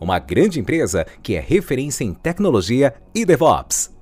uma 0.00 0.18
grande 0.18 0.60
empresa 0.60 1.04
que 1.22 1.34
é 1.34 1.40
referência 1.40 2.04
em 2.04 2.14
tecnologia 2.14 2.94
e 3.14 3.24
DevOps. 3.24 3.94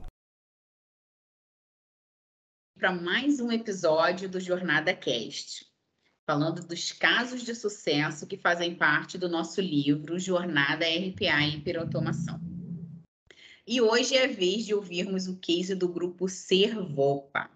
Para 2.78 2.92
mais 2.92 3.40
um 3.40 3.50
episódio 3.50 4.28
do 4.28 4.38
Jornada 4.38 4.94
Cast, 4.94 5.66
falando 6.26 6.66
dos 6.66 6.92
casos 6.92 7.42
de 7.42 7.54
sucesso 7.54 8.26
que 8.26 8.36
fazem 8.36 8.74
parte 8.74 9.16
do 9.16 9.28
nosso 9.28 9.60
livro 9.60 10.18
Jornada 10.18 10.84
RPA 10.84 11.40
e 11.40 11.56
Hiperautomação. 11.56 12.38
E 13.66 13.80
hoje 13.80 14.14
é 14.14 14.26
a 14.26 14.28
vez 14.28 14.66
de 14.66 14.74
ouvirmos 14.74 15.26
o 15.26 15.38
case 15.38 15.74
do 15.74 15.88
grupo 15.88 16.28
Servopa. 16.28 17.55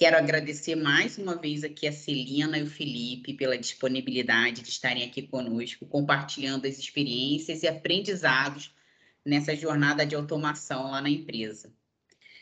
Quero 0.00 0.16
agradecer 0.16 0.76
mais 0.76 1.18
uma 1.18 1.36
vez 1.36 1.62
aqui 1.62 1.86
a 1.86 1.92
Celina 1.92 2.56
e 2.56 2.62
o 2.62 2.66
Felipe 2.66 3.34
pela 3.34 3.58
disponibilidade 3.58 4.62
de 4.62 4.70
estarem 4.70 5.04
aqui 5.04 5.20
conosco, 5.20 5.84
compartilhando 5.84 6.66
as 6.66 6.78
experiências 6.78 7.62
e 7.62 7.68
aprendizados 7.68 8.74
nessa 9.22 9.54
jornada 9.54 10.06
de 10.06 10.14
automação 10.14 10.90
lá 10.90 11.02
na 11.02 11.10
empresa. 11.10 11.70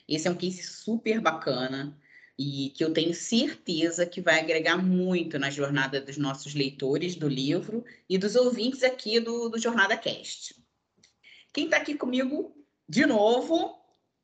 Esse 0.08 0.28
é 0.28 0.30
um 0.30 0.36
case 0.36 0.62
super 0.62 1.20
bacana 1.20 1.98
e 2.38 2.70
que 2.76 2.84
eu 2.84 2.92
tenho 2.92 3.12
certeza 3.12 4.06
que 4.06 4.20
vai 4.20 4.38
agregar 4.38 4.76
muito 4.76 5.36
na 5.36 5.50
jornada 5.50 6.00
dos 6.00 6.16
nossos 6.16 6.54
leitores 6.54 7.16
do 7.16 7.26
livro 7.26 7.84
e 8.08 8.16
dos 8.16 8.36
ouvintes 8.36 8.84
aqui 8.84 9.18
do, 9.18 9.48
do 9.48 9.58
Jornada 9.58 9.96
Cast. 9.96 10.54
Quem 11.52 11.64
está 11.64 11.78
aqui 11.78 11.96
comigo 11.96 12.56
de 12.88 13.04
novo 13.04 13.77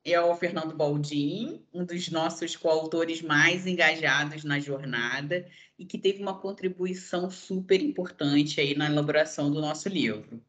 é 0.05 0.21
o 0.21 0.35
Fernando 0.35 0.75
Baldin, 0.75 1.65
um 1.73 1.83
dos 1.83 2.09
nossos 2.11 2.55
coautores 2.55 3.23
mais 3.23 3.65
engajados 3.65 4.43
na 4.43 4.59
jornada 4.59 5.49
e 5.79 5.83
que 5.83 5.97
teve 5.97 6.21
uma 6.21 6.39
contribuição 6.39 7.31
super 7.31 7.81
importante 7.81 8.61
aí 8.61 8.77
na 8.77 8.85
elaboração 8.85 9.49
do 9.51 9.59
nosso 9.59 9.89
livro. 9.89 10.39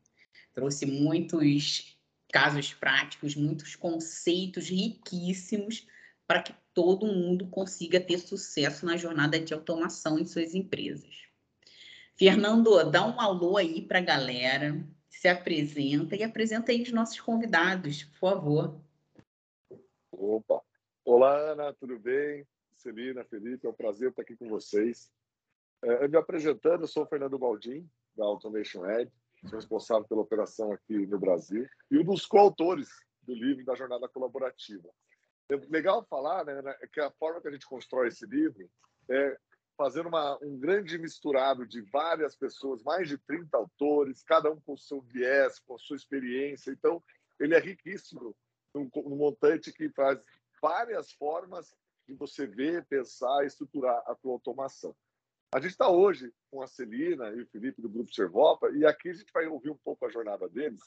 Trouxe 0.53 0.85
muitos 0.85 1.97
casos 2.31 2.75
práticos, 2.75 3.35
muitos 3.35 3.75
conceitos 3.75 4.69
riquíssimos 4.69 5.87
para 6.27 6.43
que 6.43 6.55
todo 6.75 7.07
mundo 7.07 7.47
consiga 7.47 7.99
ter 7.99 8.19
sucesso 8.19 8.85
na 8.85 8.99
jornada 8.99 9.41
de 9.41 9.55
automação 9.55 10.19
em 10.19 10.27
suas 10.27 10.55
empresas. 10.55 11.25
Fernando, 12.15 12.91
dá 12.91 13.07
um 13.07 13.19
alô 13.19 13.57
aí 13.57 13.81
para 13.81 14.01
a 14.01 14.03
galera, 14.03 14.87
se 15.09 15.29
apresenta 15.29 16.15
e 16.15 16.23
apresenta 16.23 16.73
aí 16.73 16.83
os 16.83 16.93
nossos 16.93 17.21
convidados, 17.21 18.05
por 18.05 18.19
favor. 18.19 18.86
Opa! 20.19 20.63
Olá, 21.05 21.37
Ana, 21.37 21.75
tudo 21.75 21.99
bem? 21.99 22.47
Celina, 22.79 23.23
Felipe, 23.25 23.67
é 23.67 23.71
um 23.71 23.75
prazer 23.75 24.09
estar 24.09 24.23
aqui 24.23 24.35
com 24.35 24.49
vocês. 24.49 25.13
É, 25.83 26.09
me 26.09 26.17
apresentando, 26.17 26.85
eu 26.85 26.89
sou 26.89 27.03
o 27.03 27.07
Fernando 27.07 27.39
Baldim, 27.39 27.87
da 28.17 28.25
Automation 28.25 28.87
Ed, 28.87 29.13
sou 29.43 29.59
responsável 29.59 30.09
pela 30.09 30.23
operação 30.23 30.73
aqui 30.73 31.07
no 31.07 31.19
Brasil 31.19 31.69
e 31.91 31.99
um 31.99 32.05
dos 32.05 32.25
coautores 32.25 32.89
do 33.23 33.35
livro 33.35 33.63
da 33.67 33.75
Jornada 33.75 34.09
Colaborativa. 34.09 34.89
É 35.51 35.57
legal 35.69 36.03
falar 36.09 36.47
né, 36.47 36.63
né 36.63 36.75
que 36.91 37.01
a 37.01 37.11
forma 37.11 37.43
que 37.43 37.49
a 37.49 37.53
gente 37.53 37.67
constrói 37.67 38.09
esse 38.09 38.25
livro 38.25 38.71
é 39.11 39.39
fazendo 39.77 40.09
uma, 40.09 40.39
um 40.43 40.59
grande 40.59 40.97
misturado 40.97 41.67
de 41.67 41.83
várias 41.83 42.35
pessoas, 42.35 42.83
mais 42.83 43.07
de 43.07 43.19
30 43.19 43.55
autores, 43.55 44.23
cada 44.23 44.51
um 44.51 44.59
com 44.63 44.79
seu 44.79 45.03
viés, 45.03 45.59
com 45.59 45.79
sua 45.79 45.97
experiência. 45.97 46.71
Então, 46.71 47.05
ele 47.39 47.55
é 47.55 47.59
riquíssimo 47.59 48.35
um, 48.79 48.91
um 48.97 49.17
montante 49.17 49.73
que 49.73 49.89
traz 49.89 50.21
várias 50.61 51.13
formas 51.13 51.75
de 52.07 52.15
você 52.15 52.47
ver, 52.47 52.87
pensar 52.87 53.43
e 53.43 53.47
estruturar 53.47 54.03
a 54.07 54.15
tua 54.15 54.33
automação. 54.33 54.95
A 55.55 55.61
gente 55.61 55.73
está 55.73 55.89
hoje 55.89 56.33
com 56.51 56.63
a 56.63 56.67
Celina 56.67 57.31
e 57.31 57.43
o 57.43 57.47
Felipe 57.47 57.81
do 57.81 57.89
Grupo 57.89 58.13
Servopa, 58.13 58.71
e 58.71 58.85
aqui 58.85 59.11
a 59.11 59.15
gente 59.15 59.33
vai 59.33 59.47
ouvir 59.47 59.71
um 59.71 59.77
pouco 59.77 60.05
a 60.07 60.11
jornada 60.11 60.49
deles, 60.49 60.81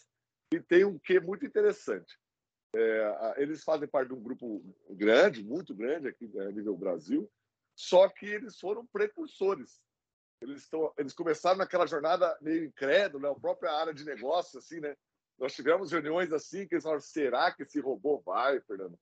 e 0.53 0.59
tem 0.59 0.85
um 0.85 0.97
que 0.97 1.19
muito 1.19 1.45
interessante. 1.45 2.17
É, 2.75 3.35
eles 3.37 3.63
fazem 3.63 3.87
parte 3.87 4.09
de 4.09 4.13
um 4.13 4.21
grupo 4.21 4.63
grande, 4.91 5.43
muito 5.43 5.73
grande 5.73 6.07
aqui 6.07 6.31
a 6.39 6.51
nível 6.51 6.77
Brasil, 6.77 7.29
só 7.75 8.07
que 8.09 8.25
eles 8.25 8.59
foram 8.59 8.85
precursores. 8.85 9.81
Eles, 10.41 10.63
estão, 10.63 10.93
eles 10.97 11.13
começaram 11.13 11.57
naquela 11.57 11.87
jornada 11.87 12.37
meio 12.41 12.65
incrédula, 12.65 13.29
né? 13.29 13.35
a 13.35 13.39
própria 13.39 13.71
área 13.71 13.93
de 13.93 14.05
negócio, 14.05 14.59
assim, 14.59 14.79
né? 14.79 14.95
Nós 15.39 15.53
tivemos 15.53 15.91
reuniões 15.91 16.31
assim 16.33 16.67
que 16.67 16.79
falaram: 16.81 17.01
será 17.01 17.51
que 17.51 17.63
esse 17.63 17.79
robô 17.79 18.21
vai, 18.25 18.59
Fernando? 18.61 18.99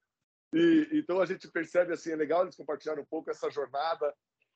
E, 0.54 0.90
então 0.94 1.20
a 1.20 1.26
gente 1.26 1.50
percebe 1.50 1.94
assim, 1.94 2.12
é 2.12 2.16
legal 2.16 2.44
eles 2.44 2.56
compartilharem 2.56 3.04
um 3.04 3.08
pouco 3.08 3.30
essa 3.30 3.50
jornada, 3.50 4.14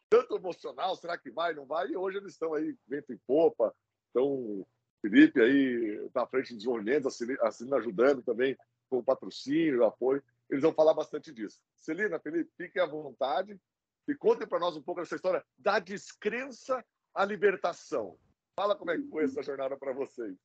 tanto 0.09 0.35
emocional, 0.35 0.95
será 0.95 1.17
que 1.17 1.31
vai, 1.31 1.53
não 1.53 1.65
vai? 1.65 1.89
E 1.89 1.97
hoje 1.97 2.17
eles 2.17 2.33
estão 2.33 2.53
aí, 2.53 2.75
vento 2.87 3.11
em 3.11 3.19
popa, 3.27 3.75
então 4.09 4.65
Felipe 5.01 5.41
aí 5.41 6.09
na 6.13 6.25
frente 6.27 6.49
de 6.49 6.57
desenvolvimento, 6.57 7.07
a 7.07 7.51
Celina 7.51 7.77
ajudando 7.77 8.21
também 8.21 8.55
com 8.89 8.99
o 8.99 9.03
patrocínio, 9.03 9.81
o 9.81 9.85
apoio. 9.85 10.23
Eles 10.49 10.61
vão 10.61 10.73
falar 10.73 10.93
bastante 10.93 11.33
disso. 11.33 11.61
Celina, 11.75 12.19
Felipe, 12.19 12.51
fiquem 12.55 12.81
à 12.81 12.85
vontade 12.85 13.59
e 14.07 14.15
contem 14.15 14.47
para 14.47 14.59
nós 14.59 14.75
um 14.75 14.83
pouco 14.83 15.01
essa 15.01 15.15
história 15.15 15.43
da 15.57 15.79
descrença 15.79 16.85
à 17.13 17.25
libertação. 17.25 18.17
Fala 18.55 18.75
como 18.75 18.91
é 18.91 18.97
que 18.97 19.07
foi 19.07 19.23
essa 19.23 19.41
jornada 19.41 19.77
para 19.77 19.93
vocês. 19.93 20.37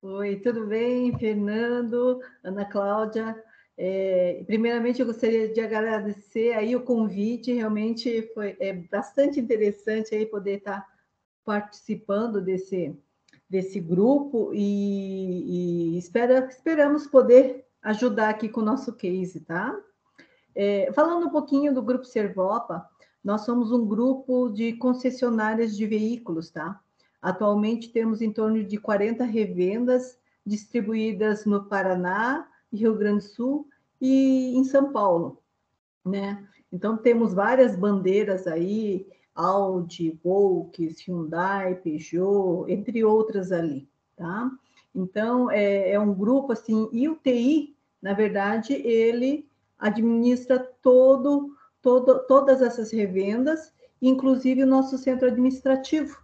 Oi, 0.00 0.36
tudo 0.36 0.64
bem, 0.64 1.18
Fernando, 1.18 2.20
Ana 2.44 2.64
Cláudia? 2.64 3.42
É, 3.76 4.44
primeiramente, 4.46 5.00
eu 5.00 5.06
gostaria 5.06 5.52
de 5.52 5.60
agradecer 5.60 6.52
aí 6.52 6.76
o 6.76 6.84
convite, 6.84 7.52
realmente 7.52 8.30
foi 8.32 8.56
é 8.60 8.72
bastante 8.72 9.40
interessante 9.40 10.14
aí 10.14 10.24
poder 10.24 10.58
estar 10.58 10.86
participando 11.44 12.40
desse, 12.40 12.96
desse 13.50 13.80
grupo 13.80 14.52
e, 14.54 15.94
e 15.94 15.98
espera, 15.98 16.46
esperamos 16.46 17.08
poder 17.08 17.66
ajudar 17.82 18.28
aqui 18.28 18.48
com 18.48 18.60
o 18.60 18.64
nosso 18.64 18.92
case, 18.92 19.40
tá? 19.40 19.76
É, 20.54 20.92
falando 20.92 21.26
um 21.26 21.30
pouquinho 21.30 21.74
do 21.74 21.82
Grupo 21.82 22.04
Servopa, 22.04 22.88
nós 23.24 23.40
somos 23.40 23.72
um 23.72 23.84
grupo 23.84 24.48
de 24.48 24.74
concessionárias 24.74 25.76
de 25.76 25.86
veículos, 25.86 26.50
tá? 26.50 26.80
Atualmente 27.20 27.90
temos 27.90 28.22
em 28.22 28.32
torno 28.32 28.62
de 28.64 28.78
40 28.78 29.24
revendas 29.24 30.18
distribuídas 30.46 31.44
no 31.44 31.64
Paraná, 31.64 32.48
Rio 32.72 32.94
Grande 32.96 33.24
do 33.24 33.30
Sul 33.30 33.68
e 34.00 34.54
em 34.56 34.64
São 34.64 34.92
Paulo, 34.92 35.42
né? 36.04 36.46
Então 36.72 36.96
temos 36.96 37.34
várias 37.34 37.76
bandeiras 37.76 38.46
aí, 38.46 39.06
Audi, 39.34 40.18
Volks, 40.22 41.06
Hyundai, 41.06 41.74
Peugeot, 41.76 42.70
entre 42.70 43.04
outras 43.04 43.50
ali, 43.52 43.88
tá? 44.16 44.50
Então 44.94 45.50
é, 45.50 45.92
é 45.92 46.00
um 46.00 46.14
grupo 46.14 46.52
assim, 46.52 46.88
e 46.92 47.08
o 47.08 47.16
TI, 47.16 47.76
na 48.00 48.12
verdade, 48.12 48.74
ele 48.74 49.48
administra 49.78 50.58
todo, 50.82 51.54
todo, 51.80 52.26
todas 52.26 52.62
essas 52.62 52.90
revendas, 52.90 53.72
inclusive 54.00 54.62
o 54.62 54.66
nosso 54.66 54.98
centro 54.98 55.28
administrativo, 55.28 56.20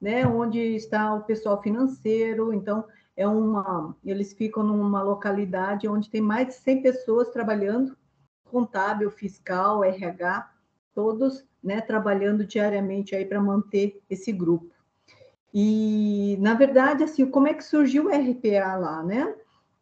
né, 0.00 0.26
onde 0.26 0.58
está 0.58 1.14
o 1.14 1.24
pessoal 1.24 1.60
financeiro, 1.62 2.52
então 2.52 2.84
é 3.16 3.26
uma, 3.26 3.94
eles 4.04 4.32
ficam 4.32 4.62
numa 4.62 5.02
localidade 5.02 5.86
onde 5.86 6.08
tem 6.08 6.20
mais 6.20 6.48
de 6.48 6.54
100 6.54 6.82
pessoas 6.82 7.28
trabalhando, 7.28 7.96
contábil, 8.44 9.10
fiscal, 9.10 9.84
RH, 9.84 10.50
todos, 10.94 11.44
né, 11.62 11.80
trabalhando 11.80 12.44
diariamente 12.44 13.14
aí 13.14 13.24
para 13.24 13.40
manter 13.40 14.00
esse 14.08 14.32
grupo. 14.32 14.70
E, 15.52 16.36
na 16.40 16.54
verdade, 16.54 17.04
assim, 17.04 17.26
como 17.26 17.48
é 17.48 17.54
que 17.54 17.64
surgiu 17.64 18.06
o 18.06 18.08
RPA 18.08 18.76
lá, 18.76 19.02
né? 19.02 19.34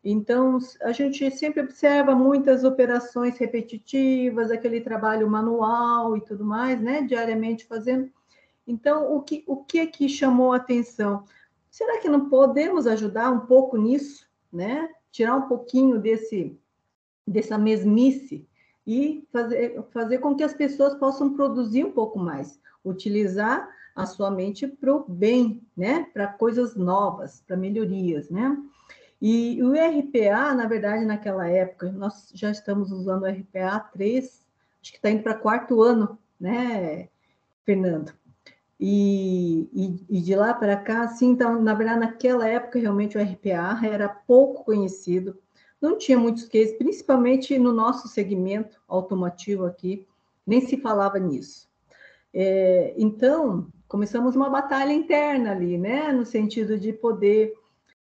Então, 0.03 0.59
a 0.83 0.93
gente 0.93 1.31
sempre 1.31 1.61
observa 1.61 2.15
muitas 2.15 2.65
operações 2.65 3.37
repetitivas, 3.37 4.51
aquele 4.51 4.81
trabalho 4.81 5.29
manual 5.29 6.17
e 6.17 6.21
tudo 6.23 6.45
mais, 6.45 6.81
né? 6.81 7.03
Diariamente 7.03 7.67
fazendo. 7.67 8.11
Então, 8.69 9.13
o 9.13 9.23
que, 9.23 9.43
o 9.47 9.57
que 9.65 9.87
que 9.87 10.09
chamou 10.09 10.53
a 10.53 10.57
atenção? 10.57 11.25
será 11.71 12.01
que 12.01 12.09
não 12.09 12.29
podemos 12.29 12.87
ajudar 12.87 13.31
um 13.31 13.41
pouco 13.41 13.77
nisso, 13.77 14.27
né? 14.53 14.89
Tirar 15.13 15.37
um 15.37 15.49
pouquinho 15.49 15.99
desse 15.99 16.59
dessa 17.27 17.59
mesmice 17.59 18.49
e 18.87 19.29
fazer, 19.31 19.83
fazer 19.91 20.19
com 20.19 20.35
que 20.35 20.43
as 20.43 20.55
pessoas 20.55 20.95
possam 20.95 21.35
produzir 21.35 21.85
um 21.85 21.93
pouco 21.93 22.19
mais, 22.19 22.59
utilizar 22.83 23.69
a 23.95 24.07
sua 24.07 24.31
mente 24.31 24.67
para 24.67 24.95
o 24.95 25.05
bem, 25.07 25.63
né? 25.77 26.07
Para 26.13 26.27
coisas 26.27 26.75
novas, 26.75 27.43
para 27.47 27.57
melhorias, 27.57 28.31
né? 28.31 28.57
E 29.21 29.63
o 29.63 29.73
RPA, 29.73 30.55
na 30.55 30.67
verdade, 30.67 31.05
naquela 31.05 31.49
época, 31.49 31.93
nós 31.93 32.31
já 32.35 32.51
estamos 32.51 32.91
usando 32.91 33.23
o 33.25 33.27
RPA 33.27 33.79
3, 33.93 34.47
acho 34.81 34.93
que 34.93 34.99
está 34.99 35.11
indo 35.11 35.23
para 35.23 35.35
quarto 35.35 35.83
ano, 35.83 36.19
né, 36.41 37.09
Fernando? 37.65 38.18
E, 38.81 39.69
e, 39.73 40.19
e 40.19 40.21
de 40.21 40.35
lá 40.37 40.55
para 40.55 40.77
cá, 40.77 41.03
assim, 41.03 41.31
então, 41.31 41.61
na 41.61 41.75
verdade, 41.75 42.01
naquela 42.01 42.47
época, 42.47 42.79
realmente 42.79 43.19
o 43.19 43.21
RPA 43.21 43.81
era 43.85 44.09
pouco 44.09 44.65
conhecido, 44.65 45.37
não 45.81 45.99
tinha 45.99 46.19
muitos 46.19 46.45
cases, 46.49 46.77
principalmente 46.77 47.59
no 47.59 47.73
nosso 47.73 48.07
segmento 48.09 48.81
automotivo 48.87 49.65
aqui, 49.65 50.07
nem 50.47 50.61
se 50.61 50.77
falava 50.77 51.19
nisso. 51.19 51.69
É, 52.33 52.95
então, 52.97 53.67
começamos 53.89 54.37
uma 54.37 54.51
batalha 54.51 54.93
interna 54.93 55.53
ali, 55.53 55.77
né, 55.77 56.13
no 56.13 56.25
sentido 56.25 56.79
de 56.79 56.93
poder 56.93 57.55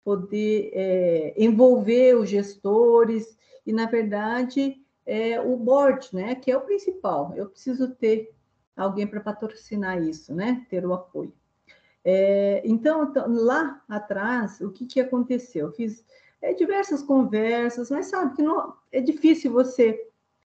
poder 0.06 0.70
é, 0.72 1.34
envolver 1.36 2.14
os 2.14 2.28
gestores 2.28 3.36
e, 3.66 3.72
na 3.72 3.86
verdade, 3.86 4.80
é, 5.04 5.40
o 5.40 5.56
board, 5.56 6.10
né, 6.12 6.36
que 6.36 6.48
é 6.48 6.56
o 6.56 6.60
principal. 6.60 7.32
Eu 7.34 7.48
preciso 7.48 7.92
ter 7.92 8.32
alguém 8.76 9.06
para 9.06 9.20
patrocinar 9.20 10.02
isso, 10.02 10.34
né, 10.34 10.66
ter 10.68 10.84
o 10.84 10.92
apoio. 10.92 11.32
É, 12.04 12.62
então, 12.64 13.12
lá 13.26 13.82
atrás, 13.88 14.60
o 14.60 14.70
que, 14.70 14.86
que 14.86 15.00
aconteceu? 15.00 15.66
Eu 15.66 15.72
fiz 15.72 16.04
é, 16.40 16.52
diversas 16.52 17.02
conversas, 17.02 17.90
mas 17.90 18.06
sabe 18.06 18.36
que 18.36 18.42
não, 18.42 18.74
é 18.92 19.00
difícil 19.00 19.50
você 19.50 20.06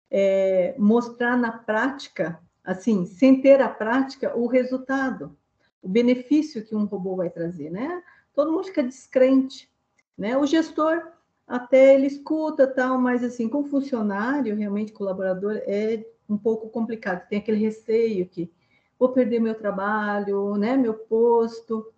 é, 0.10 0.76
mostrar 0.78 1.36
na 1.38 1.52
prática, 1.52 2.40
assim, 2.64 3.06
sem 3.06 3.42
ter 3.42 3.60
a 3.62 3.68
prática, 3.68 4.38
o 4.38 4.48
resultado, 4.48 5.36
o 5.82 5.90
benefício 5.90 6.64
que 6.64 6.76
um 6.76 6.86
robô 6.86 7.16
vai 7.16 7.30
trazer, 7.30 7.70
né? 7.70 8.02
todo 8.34 8.52
mundo 8.52 8.66
fica 8.66 8.84
descrente, 8.84 9.70
né? 10.18 10.38
O 10.38 10.46
gestor 10.46 11.12
até 11.48 11.96
ele 11.96 12.08
escuta 12.08 12.68
tal, 12.68 12.98
mas 12.98 13.24
assim, 13.24 13.50
com 13.50 13.66
funcionário, 13.66 14.56
realmente 14.56 14.94
colaborador, 14.94 15.62
é 15.66 16.06
um 16.32 16.38
pouco 16.38 16.70
complicado. 16.70 17.28
Tem 17.28 17.40
aquele 17.40 17.60
receio 17.60 18.26
que 18.28 18.52
vou 18.98 19.10
perder 19.10 19.40
meu 19.40 19.56
trabalho, 19.56 20.56
né? 20.56 20.78
Meu 20.78 20.94
posto. 20.94 21.92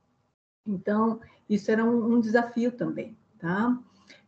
Então, 0.65 1.19
isso 1.49 1.69
era 1.71 1.83
um, 1.83 2.13
um 2.13 2.19
desafio 2.19 2.71
também, 2.71 3.17
tá? 3.37 3.77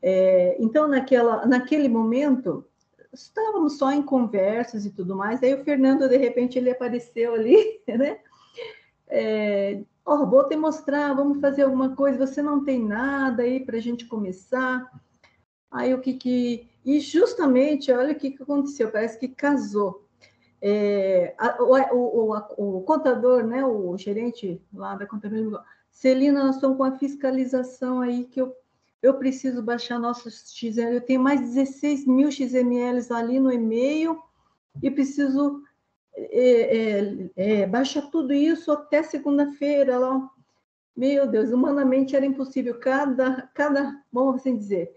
É, 0.02 0.56
então, 0.60 0.88
naquela, 0.88 1.46
naquele 1.46 1.88
momento, 1.88 2.66
estávamos 3.12 3.78
só 3.78 3.92
em 3.92 4.02
conversas 4.02 4.86
e 4.86 4.92
tudo 4.92 5.16
mais. 5.16 5.42
Aí 5.42 5.54
o 5.54 5.64
Fernando, 5.64 6.08
de 6.08 6.18
repente, 6.18 6.60
ele 6.60 6.70
apareceu 6.70 7.34
ali, 7.34 7.82
né? 7.88 8.20
É, 9.08 9.82
oh, 10.06 10.26
vou 10.26 10.48
te 10.48 10.56
mostrar, 10.56 11.14
vamos 11.14 11.40
fazer 11.40 11.64
alguma 11.64 11.96
coisa, 11.96 12.26
você 12.26 12.42
não 12.42 12.64
tem 12.64 12.84
nada 12.84 13.44
aí 13.44 13.64
para 13.64 13.78
a 13.78 13.82
gente 13.82 14.06
começar. 14.06 14.92
Aí 15.72 15.94
o 15.94 16.02
que 16.02 16.14
que. 16.14 16.70
E 16.86 17.00
justamente, 17.00 17.92
olha 17.92 18.14
o 18.14 18.16
que, 18.16 18.32
que 18.32 18.44
aconteceu, 18.44 18.92
parece 18.92 19.20
que 19.20 19.28
casou. 19.28 20.06
É, 20.62 21.36
a, 21.38 21.62
o, 21.62 21.76
o, 21.96 22.34
o, 22.58 22.78
o, 22.78 22.82
contador, 22.82 23.44
né, 23.44 23.66
o 23.66 23.98
gerente 23.98 24.62
lá 24.74 24.96
da 24.96 25.06
contabilidade, 25.06 25.64
Celina, 25.92 26.44
nós 26.44 26.56
estamos 26.56 26.78
com 26.78 26.84
a 26.84 26.98
fiscalização 26.98 28.02
aí 28.02 28.26
que 28.26 28.42
eu, 28.42 28.56
eu 29.02 29.14
preciso 29.16 29.62
baixar 29.62 30.00
nossos 30.00 30.52
XML. 30.54 30.96
Eu 30.96 31.02
tenho 31.02 31.22
mais 31.22 31.42
16 31.42 32.06
mil 32.06 32.32
XMLs 32.32 33.12
ali 33.12 33.40
no 33.40 33.52
e-mail 33.52 34.22
e 34.82 34.92
preciso 34.92 35.64
é, 36.16 36.78
é, 36.78 37.30
é, 37.36 37.68
baixa 37.68 38.02
tudo 38.02 38.34
isso 38.34 38.72
até 38.72 39.04
segunda-feira. 39.04 40.00
Meu 40.96 41.28
Deus, 41.28 41.52
humanamente 41.52 42.16
era 42.16 42.26
impossível. 42.26 42.80
Cada, 42.80 43.50
cada, 43.54 44.02
vamos 44.12 44.36
assim 44.36 44.58
dizer, 44.58 44.94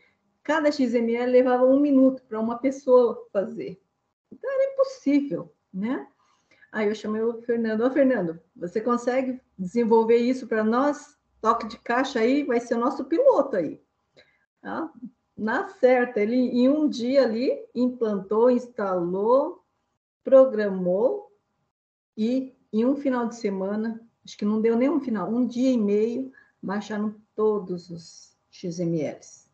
cada 0.49 0.73
XML 0.73 1.31
levava 1.31 1.67
um 1.67 1.79
minuto 1.79 2.23
para 2.27 2.41
uma 2.41 2.57
pessoa 2.57 3.29
fazer. 3.31 3.79
Então 4.33 4.51
era 4.51 4.73
impossível, 4.73 5.55
né? 5.71 6.09
Aí 6.73 6.89
eu 6.89 6.95
chamei 6.95 7.21
o 7.21 7.43
Fernando. 7.43 7.83
Ô, 7.83 7.91
Fernando, 7.91 8.41
você 8.57 8.81
consegue 8.81 9.43
desenvolver 9.59 10.17
isso 10.17 10.47
para 10.47 10.65
nós? 10.65 11.19
Toque 11.43 11.69
de 11.69 11.79
caixa 11.79 12.21
aí, 12.21 12.45
vai 12.45 12.61
ser 12.61 12.77
o 12.77 12.81
nosso 12.81 13.05
piloto 13.05 13.57
aí. 13.57 13.79
Tá? 14.63 14.91
Na 15.37 15.69
certa, 15.69 16.19
ele 16.19 16.37
em 16.37 16.67
um 16.67 16.89
dia 16.89 17.25
ali 17.25 17.63
implantou, 17.75 18.51
instalou, 18.51 19.63
programou 20.25 21.31
e 22.17 22.57
em 22.73 22.87
um 22.87 22.97
final 22.97 23.29
de 23.29 23.37
semana, 23.37 24.01
acho 24.25 24.39
que 24.39 24.47
não 24.47 24.63
deu 24.63 24.77
nem 24.77 24.89
um 24.89 24.99
final, 24.99 25.29
um 25.29 25.47
dia 25.47 25.71
e 25.71 25.77
meio, 25.77 26.33
baixaram 26.63 27.15
todos 27.35 27.91
os 27.91 28.35
XMLs. 28.51 29.48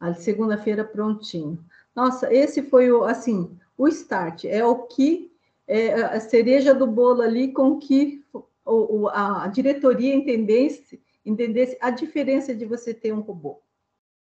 A 0.00 0.12
segunda-feira 0.14 0.84
prontinho. 0.84 1.64
Nossa, 1.94 2.32
esse 2.32 2.62
foi 2.62 2.90
o 2.90 3.04
assim, 3.04 3.56
o 3.76 3.88
start, 3.88 4.44
é 4.44 4.64
o 4.64 4.86
que 4.86 5.30
é 5.66 5.94
a 5.94 6.20
cereja 6.20 6.74
do 6.74 6.86
bolo 6.86 7.22
ali 7.22 7.52
com 7.52 7.78
que 7.78 8.22
o, 8.64 9.08
a 9.08 9.46
diretoria 9.48 10.14
entendesse, 10.14 11.00
entendesse 11.24 11.76
a 11.80 11.90
diferença 11.90 12.54
de 12.54 12.64
você 12.64 12.92
ter 12.92 13.12
um 13.12 13.20
robô, 13.20 13.60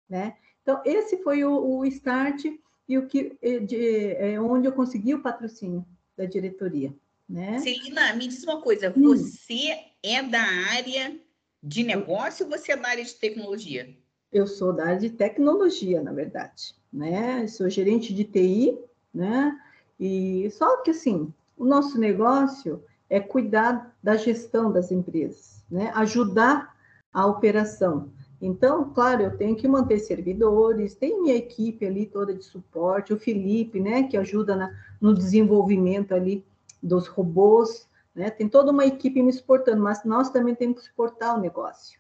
né? 0.09 0.37
Então, 0.63 0.81
esse 0.85 1.19
foi 1.19 1.45
o, 1.45 1.79
o 1.79 1.85
start 1.87 2.45
e 2.89 2.99
o 2.99 3.07
que 3.07 3.37
de, 3.61 4.13
é, 4.15 4.41
onde 4.41 4.67
eu 4.67 4.73
consegui 4.73 5.15
o 5.15 5.23
patrocínio 5.23 5.87
da 6.17 6.25
diretoria. 6.25 6.95
Né? 7.29 7.59
Celina, 7.59 8.15
me 8.15 8.27
diz 8.27 8.43
uma 8.45 8.61
coisa: 8.61 8.93
hum. 8.97 9.15
você 9.17 9.79
é 10.03 10.23
da 10.23 10.43
área 10.43 11.19
de 11.63 11.83
negócio 11.83 12.47
ou 12.47 12.51
você 12.51 12.73
é 12.73 12.77
da 12.77 12.89
área 12.89 13.05
de 13.05 13.15
tecnologia? 13.15 13.97
Eu 14.37 14.47
sou 14.47 14.71
da 14.71 14.85
área 14.85 14.99
de 14.99 15.09
tecnologia, 15.09 16.03
na 16.03 16.13
verdade. 16.13 16.75
Né? 16.93 17.47
Sou 17.47 17.71
gerente 17.71 18.13
de 18.13 18.23
TI, 18.23 18.79
né? 19.13 19.59
E 19.99 20.51
só 20.51 20.83
que 20.83 20.91
assim, 20.91 21.33
o 21.57 21.65
nosso 21.65 21.99
negócio 21.99 22.85
é 23.09 23.19
cuidar 23.19 23.97
da 24.03 24.15
gestão 24.15 24.71
das 24.71 24.93
empresas, 24.93 25.65
né? 25.71 25.91
Ajudar 25.95 26.77
a 27.11 27.25
operação. 27.25 28.11
Então, 28.39 28.93
claro, 28.93 29.23
eu 29.23 29.39
tenho 29.39 29.57
que 29.57 29.67
manter 29.67 30.01
servidores, 30.01 30.95
tem 30.95 31.23
minha 31.23 31.35
equipe 31.35 31.87
ali 31.87 32.05
toda 32.05 32.35
de 32.35 32.45
suporte, 32.45 33.15
o 33.15 33.19
Felipe, 33.19 33.81
né, 33.81 34.03
que 34.03 34.19
ajuda 34.19 34.55
na, 34.55 34.71
no 35.01 35.15
desenvolvimento 35.15 36.15
ali 36.15 36.45
dos 36.83 37.07
robôs, 37.07 37.89
né, 38.15 38.29
tem 38.29 38.47
toda 38.47 38.71
uma 38.71 38.85
equipe 38.85 39.23
me 39.23 39.33
suportando, 39.33 39.83
mas 39.83 40.05
nós 40.05 40.29
também 40.29 40.55
temos 40.55 40.81
que 40.81 40.89
suportar 40.89 41.39
o 41.39 41.41
negócio. 41.41 41.99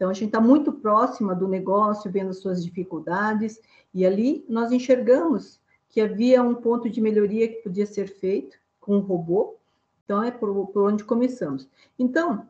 Então, 0.00 0.08
a 0.08 0.14
gente 0.14 0.28
está 0.28 0.40
muito 0.40 0.72
próxima 0.72 1.34
do 1.34 1.46
negócio, 1.46 2.10
vendo 2.10 2.30
as 2.30 2.38
suas 2.38 2.64
dificuldades, 2.64 3.60
e 3.92 4.06
ali 4.06 4.46
nós 4.48 4.72
enxergamos 4.72 5.60
que 5.90 6.00
havia 6.00 6.42
um 6.42 6.54
ponto 6.54 6.88
de 6.88 7.02
melhoria 7.02 7.46
que 7.46 7.56
podia 7.56 7.84
ser 7.84 8.06
feito 8.06 8.56
com 8.80 8.96
o 8.96 9.00
robô, 9.00 9.58
então 10.02 10.22
é 10.22 10.30
por, 10.30 10.68
por 10.68 10.90
onde 10.90 11.04
começamos. 11.04 11.68
Então, 11.98 12.48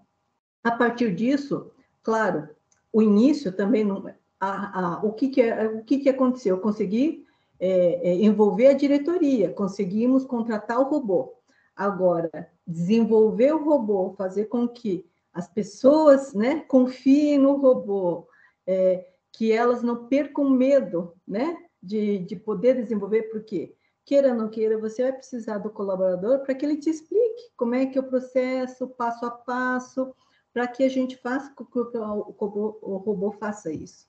a 0.62 0.70
partir 0.70 1.12
disso, 1.12 1.72
claro, 2.04 2.48
o 2.92 3.02
início 3.02 3.50
também 3.50 3.82
não. 3.82 4.06
A, 4.38 4.98
a, 4.98 5.04
o 5.04 5.12
que, 5.12 5.28
que, 5.28 5.42
é, 5.42 5.66
o 5.66 5.82
que, 5.82 5.98
que 5.98 6.08
aconteceu? 6.08 6.54
Eu 6.54 6.62
consegui 6.62 7.26
é, 7.58 8.10
é, 8.10 8.14
envolver 8.14 8.68
a 8.68 8.74
diretoria, 8.74 9.52
conseguimos 9.52 10.24
contratar 10.24 10.78
o 10.78 10.88
robô. 10.88 11.34
Agora, 11.74 12.48
desenvolver 12.64 13.52
o 13.52 13.64
robô, 13.64 14.14
fazer 14.16 14.44
com 14.44 14.68
que 14.68 15.04
as 15.40 15.48
pessoas 15.48 16.34
né, 16.34 16.60
confiem 16.68 17.38
no 17.38 17.56
robô, 17.56 18.28
é, 18.66 19.06
que 19.32 19.50
elas 19.50 19.82
não 19.82 20.06
percam 20.06 20.50
medo 20.50 21.14
né, 21.26 21.56
de, 21.82 22.18
de 22.18 22.36
poder 22.36 22.74
desenvolver, 22.74 23.22
porque, 23.24 23.74
queira 24.04 24.28
ou 24.28 24.34
não 24.34 24.50
queira, 24.50 24.78
você 24.78 25.02
vai 25.02 25.12
precisar 25.14 25.56
do 25.58 25.70
colaborador 25.70 26.40
para 26.40 26.54
que 26.54 26.64
ele 26.66 26.76
te 26.76 26.90
explique 26.90 27.50
como 27.56 27.74
é 27.74 27.86
que 27.86 27.96
é 27.96 28.02
o 28.02 28.06
processo, 28.06 28.86
passo 28.86 29.24
a 29.24 29.30
passo, 29.30 30.14
para 30.52 30.66
que 30.66 30.84
a 30.84 30.90
gente 30.90 31.16
faça 31.16 31.50
com 31.54 31.64
que 31.64 31.78
o 31.78 32.34
robô, 32.38 32.78
o 32.82 32.96
robô 32.98 33.32
faça 33.32 33.72
isso. 33.72 34.06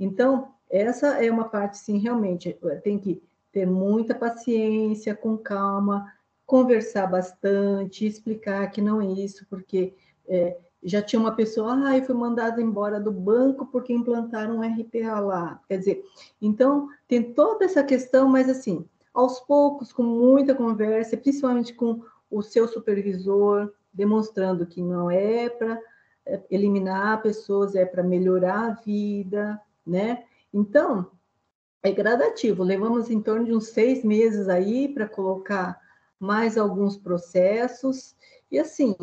Então, 0.00 0.52
essa 0.68 1.24
é 1.24 1.30
uma 1.30 1.48
parte, 1.48 1.78
sim, 1.78 1.98
realmente, 1.98 2.58
tem 2.82 2.98
que 2.98 3.22
ter 3.52 3.66
muita 3.66 4.16
paciência, 4.16 5.14
com 5.14 5.38
calma, 5.38 6.12
conversar 6.44 7.06
bastante, 7.06 8.04
explicar 8.04 8.68
que 8.70 8.80
não 8.80 9.00
é 9.00 9.06
isso, 9.06 9.46
porque 9.48 9.94
é, 10.26 10.58
já 10.82 11.00
tinha 11.00 11.20
uma 11.20 11.34
pessoa, 11.34 11.74
ah, 11.86 11.96
eu 11.96 12.04
fui 12.04 12.14
mandada 12.14 12.60
embora 12.60 12.98
do 12.98 13.12
banco 13.12 13.66
porque 13.66 13.92
implantaram 13.92 14.58
um 14.58 14.62
RPA 14.62 15.20
lá. 15.20 15.60
Quer 15.68 15.78
dizer, 15.78 16.04
então, 16.40 16.88
tem 17.06 17.32
toda 17.32 17.64
essa 17.64 17.84
questão, 17.84 18.28
mas 18.28 18.48
assim, 18.48 18.84
aos 19.14 19.40
poucos, 19.40 19.92
com 19.92 20.02
muita 20.02 20.54
conversa, 20.54 21.16
principalmente 21.16 21.72
com 21.74 22.02
o 22.30 22.42
seu 22.42 22.66
supervisor, 22.66 23.72
demonstrando 23.92 24.66
que 24.66 24.82
não 24.82 25.10
é 25.10 25.48
para 25.48 25.78
é, 26.26 26.40
eliminar 26.50 27.22
pessoas, 27.22 27.74
é 27.74 27.84
para 27.84 28.02
melhorar 28.02 28.70
a 28.70 28.74
vida, 28.74 29.60
né? 29.86 30.24
Então, 30.52 31.10
é 31.82 31.92
gradativo. 31.92 32.62
Levamos 32.62 33.10
em 33.10 33.20
torno 33.20 33.44
de 33.44 33.54
uns 33.54 33.68
seis 33.68 34.04
meses 34.04 34.48
aí 34.48 34.88
para 34.88 35.08
colocar 35.08 35.78
mais 36.18 36.56
alguns 36.56 36.96
processos. 36.96 38.16
E 38.50 38.58
assim, 38.58 38.96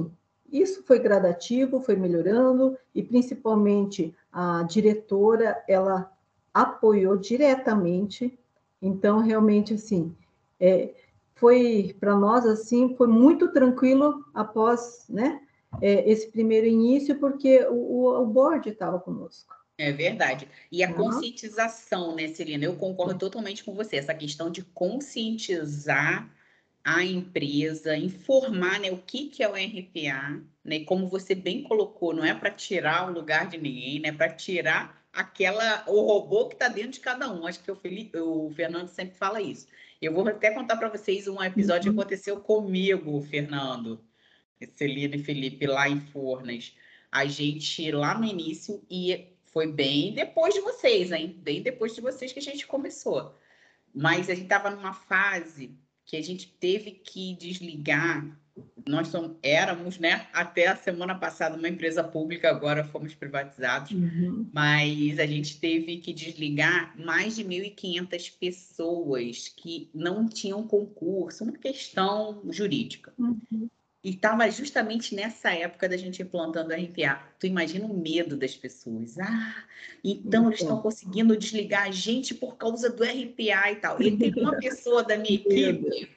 isso 0.51 0.83
foi 0.83 0.99
gradativo, 0.99 1.81
foi 1.81 1.95
melhorando, 1.95 2.77
e 2.93 3.03
principalmente 3.03 4.15
a 4.31 4.63
diretora, 4.63 5.63
ela 5.67 6.11
apoiou 6.53 7.17
diretamente. 7.17 8.37
Então, 8.81 9.19
realmente, 9.19 9.73
assim, 9.73 10.15
é, 10.59 10.93
foi 11.35 11.95
para 11.99 12.15
nós, 12.15 12.45
assim, 12.45 12.95
foi 12.95 13.07
muito 13.07 13.51
tranquilo 13.51 14.25
após, 14.33 15.05
né, 15.09 15.41
é, 15.81 16.09
esse 16.09 16.29
primeiro 16.31 16.67
início, 16.67 17.19
porque 17.19 17.65
o, 17.69 18.21
o 18.21 18.25
board 18.25 18.69
estava 18.69 18.99
conosco. 18.99 19.55
É 19.77 19.93
verdade. 19.93 20.47
E 20.69 20.83
a 20.83 20.89
uhum. 20.89 20.95
conscientização, 20.95 22.13
né, 22.13 22.27
Celina? 22.27 22.65
Eu 22.65 22.75
concordo 22.75 23.17
totalmente 23.17 23.63
com 23.63 23.73
você. 23.73 23.95
Essa 23.95 24.13
questão 24.13 24.51
de 24.51 24.61
conscientizar 24.61 26.29
a 26.83 27.03
empresa, 27.03 27.97
informar 27.97 28.79
né, 28.79 28.91
o 28.91 28.97
que, 28.97 29.27
que 29.27 29.43
é 29.43 29.47
o 29.47 29.53
RPA, 29.53 30.41
né? 30.63 30.83
Como 30.85 31.07
você 31.07 31.35
bem 31.35 31.63
colocou, 31.63 32.13
não 32.13 32.23
é 32.23 32.33
para 32.33 32.51
tirar 32.51 33.09
o 33.09 33.13
lugar 33.13 33.47
de 33.47 33.57
ninguém, 33.57 33.99
né? 33.99 34.11
Para 34.11 34.29
tirar 34.29 35.03
aquela 35.11 35.83
o 35.87 36.01
robô 36.01 36.47
que 36.47 36.55
está 36.55 36.67
dentro 36.67 36.91
de 36.91 36.99
cada 36.99 37.31
um. 37.31 37.45
Acho 37.45 37.63
que 37.63 37.71
o, 37.71 37.75
Felipe, 37.75 38.17
o 38.17 38.49
Fernando 38.55 38.87
sempre 38.87 39.17
fala 39.17 39.41
isso. 39.41 39.67
Eu 40.01 40.13
vou 40.13 40.27
até 40.27 40.51
contar 40.51 40.77
para 40.77 40.89
vocês 40.89 41.27
um 41.27 41.41
episódio 41.43 41.89
uhum. 41.89 41.95
que 41.95 42.01
aconteceu 42.01 42.39
comigo, 42.39 43.21
Fernando, 43.23 44.01
Celina 44.75 45.15
e 45.15 45.23
Felipe, 45.23 45.67
lá 45.67 45.89
em 45.89 45.99
Fornas. 45.99 46.73
A 47.11 47.25
gente, 47.25 47.91
lá 47.91 48.17
no 48.17 48.25
início, 48.25 48.81
ia, 48.89 49.27
foi 49.45 49.67
bem 49.67 50.13
depois 50.13 50.53
de 50.53 50.61
vocês, 50.61 51.11
hein? 51.11 51.35
Bem 51.41 51.61
depois 51.61 51.93
de 51.93 52.01
vocês 52.01 52.31
que 52.31 52.39
a 52.39 52.43
gente 52.43 52.65
começou. 52.65 53.35
Mas 53.93 54.29
a 54.29 54.35
gente 54.35 54.43
estava 54.43 54.69
numa 54.69 54.93
fase 54.93 55.77
que 56.09 56.17
a 56.17 56.23
gente 56.23 56.51
teve 56.59 56.89
que 56.89 57.35
desligar. 57.35 58.25
Nós 58.87 59.09
somos, 59.09 59.37
éramos, 59.43 59.99
né, 59.99 60.27
até 60.33 60.65
a 60.65 60.75
semana 60.75 61.13
passada, 61.13 61.55
uma 61.55 61.69
empresa 61.69 62.03
pública, 62.03 62.49
agora 62.49 62.83
fomos 62.83 63.13
privatizados, 63.13 63.91
uhum. 63.91 64.49
mas 64.51 65.19
a 65.19 65.27
gente 65.27 65.59
teve 65.59 65.97
que 65.97 66.11
desligar 66.11 66.99
mais 66.99 67.35
de 67.35 67.45
1.500 67.45 68.33
pessoas 68.39 69.47
que 69.49 69.87
não 69.93 70.27
tinham 70.27 70.67
concurso, 70.67 71.43
uma 71.43 71.53
questão 71.53 72.41
jurídica. 72.49 73.13
Uhum. 73.19 73.69
E 74.01 74.11
estava 74.11 74.49
justamente 74.49 75.13
nessa 75.13 75.51
época 75.51 75.89
da 75.89 75.97
gente 75.97 76.21
implantando 76.21 76.73
o 76.73 76.75
RPA. 76.75 77.21
Tu 77.37 77.47
imagina 77.47 77.85
o 77.85 77.93
medo 77.93 78.37
das 78.37 78.55
pessoas. 78.55 79.19
Ah, 79.19 79.63
então 80.03 80.47
eles 80.47 80.61
estão 80.61 80.81
conseguindo 80.81 81.35
desligar 81.35 81.83
a 81.83 81.91
gente 81.91 82.33
por 82.33 82.55
causa 82.55 82.89
do 82.89 83.03
RPA 83.03 83.71
e 83.71 83.75
tal. 83.75 84.01
E 84.01 84.15
tem 84.17 84.33
uma 84.41 84.57
pessoa 84.57 85.03
da 85.03 85.17
minha 85.17 85.35
equipe 85.45 86.09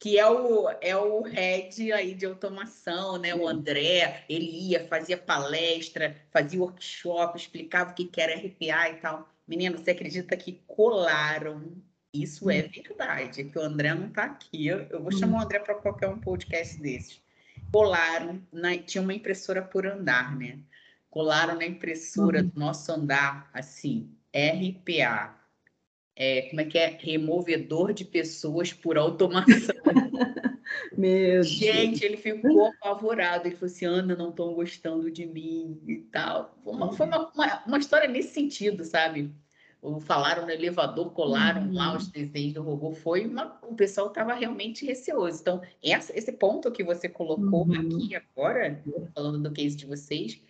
que 0.00 0.18
é 0.18 0.26
o, 0.26 0.70
é 0.80 0.96
o 0.96 1.20
head 1.20 1.92
aí 1.92 2.14
de 2.14 2.24
automação, 2.24 3.18
né? 3.18 3.34
O 3.34 3.46
André, 3.46 4.24
ele 4.30 4.70
ia, 4.70 4.88
fazia 4.88 5.18
palestra, 5.18 6.16
fazia 6.32 6.58
workshop, 6.58 7.36
explicava 7.36 7.90
o 7.90 7.94
que 7.94 8.10
era 8.18 8.34
RPA 8.34 8.88
e 8.88 8.94
tal. 8.94 9.28
Menino, 9.46 9.76
você 9.76 9.90
acredita 9.90 10.34
que 10.38 10.62
colaram 10.66 11.70
isso 12.12 12.50
é 12.50 12.64
hum. 12.64 12.70
verdade, 12.72 13.44
que 13.44 13.58
o 13.58 13.62
André 13.62 13.94
não 13.94 14.08
está 14.08 14.24
aqui. 14.24 14.66
Eu, 14.66 14.80
eu, 14.90 15.02
vou 15.02 15.12
chamar 15.12 15.38
o 15.38 15.40
hum. 15.40 15.44
André 15.44 15.58
para 15.60 15.74
qualquer 15.74 16.08
um 16.08 16.18
podcast 16.18 16.80
desses. 16.80 17.22
Colaram, 17.72 18.42
na, 18.52 18.76
tinha 18.78 19.02
uma 19.02 19.14
impressora 19.14 19.62
por 19.62 19.86
andar, 19.86 20.36
né? 20.36 20.58
Colaram 21.08 21.56
na 21.56 21.66
impressora 21.66 22.40
uhum. 22.40 22.48
do 22.48 22.60
nosso 22.60 22.90
andar, 22.92 23.48
assim, 23.52 24.10
RPA. 24.34 25.36
É, 26.16 26.42
como 26.42 26.60
é 26.60 26.64
que 26.64 26.78
é? 26.78 26.98
Removedor 27.00 27.92
de 27.92 28.04
pessoas 28.04 28.72
por 28.72 28.98
automação. 28.98 29.74
Meu 30.96 31.42
Gente, 31.42 32.04
ele 32.04 32.16
ficou 32.16 32.66
apavorado. 32.66 33.46
Ele 33.46 33.56
falou 33.56 33.72
assim: 33.72 33.86
Ana, 33.86 34.14
não 34.14 34.30
estão 34.30 34.52
gostando 34.52 35.10
de 35.10 35.26
mim 35.26 35.80
e 35.86 35.96
tal. 35.96 36.58
Foi 36.62 36.72
uma, 36.74 36.92
foi 36.92 37.06
uma, 37.06 37.32
uma, 37.32 37.64
uma 37.66 37.78
história 37.78 38.08
nesse 38.08 38.34
sentido, 38.34 38.84
sabe? 38.84 39.32
Falaram 40.00 40.44
no 40.44 40.50
elevador, 40.50 41.12
colaram 41.12 41.62
uhum. 41.62 41.74
lá 41.74 41.96
os 41.96 42.08
desenhos 42.08 42.54
do 42.54 42.62
robô, 42.62 42.92
foi 42.92 43.26
uma, 43.26 43.58
o 43.62 43.74
pessoal 43.74 44.08
estava 44.08 44.34
realmente 44.34 44.84
receoso. 44.84 45.40
Então, 45.40 45.62
essa, 45.82 46.16
esse 46.16 46.32
ponto 46.32 46.70
que 46.70 46.84
você 46.84 47.08
colocou 47.08 47.66
uhum. 47.66 47.74
aqui 47.74 48.14
agora, 48.14 48.82
falando 49.14 49.42
do 49.42 49.52
case 49.52 49.76
de 49.76 49.86
vocês, 49.86 50.40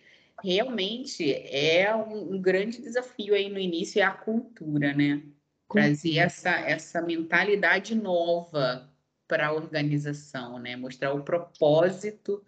realmente 0.43 1.33
é 1.33 1.95
um, 1.95 2.33
um 2.33 2.41
grande 2.41 2.81
desafio 2.81 3.33
aí 3.33 3.49
no 3.49 3.59
início, 3.59 3.99
é 3.99 4.03
a 4.03 4.11
cultura, 4.11 4.93
né? 4.93 5.23
Trazer 5.71 6.17
essa, 6.17 6.49
essa 6.49 7.01
mentalidade 7.01 7.95
nova 7.95 8.89
para 9.27 9.47
a 9.47 9.53
organização, 9.53 10.59
né? 10.59 10.75
Mostrar 10.75 11.13
o 11.13 11.23
propósito 11.23 12.43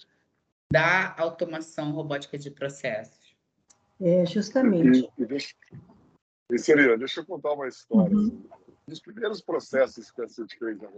da 0.71 1.15
automação 1.17 1.91
robótica 1.91 2.37
de 2.37 2.51
processos. 2.51 3.23
É, 4.01 4.25
justamente. 4.25 5.07
E, 6.51 6.57
Celina, 6.59 6.97
deixa 6.97 7.21
eu 7.21 7.25
contar 7.25 7.53
uma 7.53 7.67
história. 7.67 8.15
Uhum. 8.15 8.47
Um 8.87 8.89
dos 8.89 8.99
primeiros 8.99 9.41
processos 9.41 10.11
que 10.11 10.21
a 10.21 10.27
gente 10.27 10.57
fez 10.57 10.77
na 10.79 10.89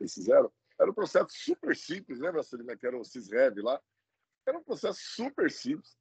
eles 0.00 0.14
fizeram, 0.14 0.52
era 0.78 0.90
um 0.90 0.94
processo 0.94 1.28
super 1.30 1.74
simples, 1.74 2.18
lembra, 2.18 2.42
Celina, 2.42 2.76
que 2.76 2.86
era 2.86 2.98
o 2.98 3.04
CISREV 3.04 3.62
lá? 3.62 3.80
Era 4.46 4.58
um 4.58 4.62
processo 4.62 5.00
super 5.00 5.50
simples. 5.50 5.96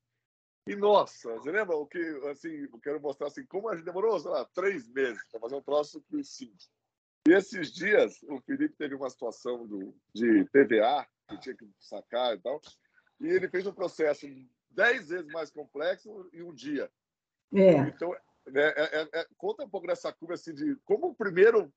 E, 0.67 0.75
nossa, 0.75 1.31
você 1.33 1.51
lembra 1.51 1.75
o 1.75 1.85
que, 1.85 1.99
assim, 2.31 2.49
eu 2.49 2.79
quero 2.79 2.99
mostrar, 2.99 3.27
assim, 3.27 3.45
como 3.45 3.69
a 3.69 3.75
gente 3.75 3.85
demorou, 3.85 4.19
sei 4.19 4.31
lá, 4.31 4.45
três 4.45 4.87
meses 4.87 5.21
para 5.29 5.39
fazer 5.39 5.55
um 5.55 5.61
troço 5.61 6.03
simples. 6.23 6.69
E 7.27 7.33
esses 7.33 7.71
dias, 7.71 8.21
o 8.23 8.39
Felipe 8.41 8.75
teve 8.75 8.95
uma 8.95 9.09
situação 9.09 9.65
do, 9.65 9.95
de 10.13 10.45
TVA, 10.45 11.07
que 11.29 11.39
tinha 11.39 11.55
que 11.55 11.67
sacar 11.79 12.35
e 12.35 12.39
tal, 12.39 12.59
e 13.19 13.27
ele 13.27 13.49
fez 13.49 13.65
um 13.65 13.73
processo 13.73 14.27
dez 14.69 15.09
vezes 15.09 15.31
mais 15.31 15.49
complexo 15.49 16.29
em 16.33 16.43
um 16.43 16.53
dia. 16.53 16.91
É. 17.53 17.77
Então? 17.87 18.15
É, 18.53 18.99
é, 19.01 19.09
é, 19.21 19.27
conta 19.37 19.63
um 19.63 19.69
pouco 19.69 19.87
dessa 19.87 20.13
curva 20.13 20.35
assim, 20.35 20.53
de 20.53 20.75
como 20.85 21.07
o 21.07 21.15
primeiro 21.15 21.73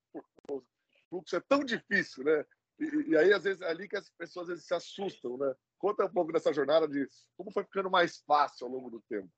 fluxo 1.08 1.36
é 1.36 1.40
tão 1.40 1.64
difícil, 1.64 2.24
né? 2.24 2.44
E, 2.78 3.10
e, 3.10 3.16
aí, 3.16 3.32
às 3.32 3.42
vezes, 3.42 3.60
é 3.62 3.68
ali 3.68 3.88
que 3.88 3.96
as 3.96 4.10
pessoas 4.10 4.44
às 4.44 4.48
vezes 4.48 4.66
se 4.66 4.74
assustam, 4.74 5.36
né? 5.38 5.54
Conta 5.78 6.04
um 6.04 6.12
pouco 6.12 6.32
dessa 6.32 6.52
jornada 6.52 6.86
de 6.86 7.08
como 7.36 7.50
foi 7.50 7.64
ficando 7.64 7.90
mais 7.90 8.18
fácil 8.18 8.66
ao 8.66 8.72
longo 8.72 8.90
do 8.90 9.00
tempo. 9.08 9.30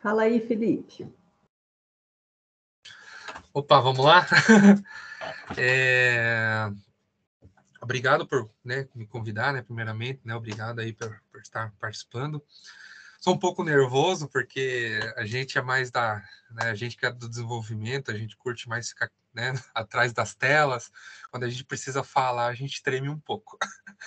Fala 0.00 0.22
aí, 0.22 0.46
Felipe. 0.46 1.08
Opa, 3.52 3.80
vamos 3.80 4.04
lá? 4.04 4.26
é... 5.58 6.70
Obrigado 7.80 8.26
por 8.26 8.50
né, 8.64 8.88
me 8.94 9.06
convidar, 9.06 9.52
né, 9.52 9.62
primeiramente, 9.62 10.20
né, 10.24 10.34
obrigado 10.34 10.80
aí 10.80 10.92
por, 10.92 11.22
por 11.30 11.40
estar 11.40 11.72
participando. 11.78 12.42
Sou 13.24 13.32
um 13.32 13.38
pouco 13.38 13.64
nervoso 13.64 14.28
porque 14.28 15.00
a 15.16 15.24
gente 15.24 15.56
é 15.56 15.62
mais 15.62 15.90
da, 15.90 16.22
né, 16.50 16.64
a 16.64 16.74
gente 16.74 16.94
que 16.94 17.06
é 17.06 17.10
do 17.10 17.26
desenvolvimento, 17.26 18.10
a 18.10 18.18
gente 18.18 18.36
curte 18.36 18.68
mais 18.68 18.90
ficar 18.90 19.10
né, 19.32 19.54
atrás 19.74 20.12
das 20.12 20.34
telas. 20.34 20.92
Quando 21.30 21.44
a 21.44 21.48
gente 21.48 21.64
precisa 21.64 22.04
falar, 22.04 22.48
a 22.48 22.54
gente 22.54 22.82
treme 22.82 23.08
um 23.08 23.18
pouco. 23.18 23.56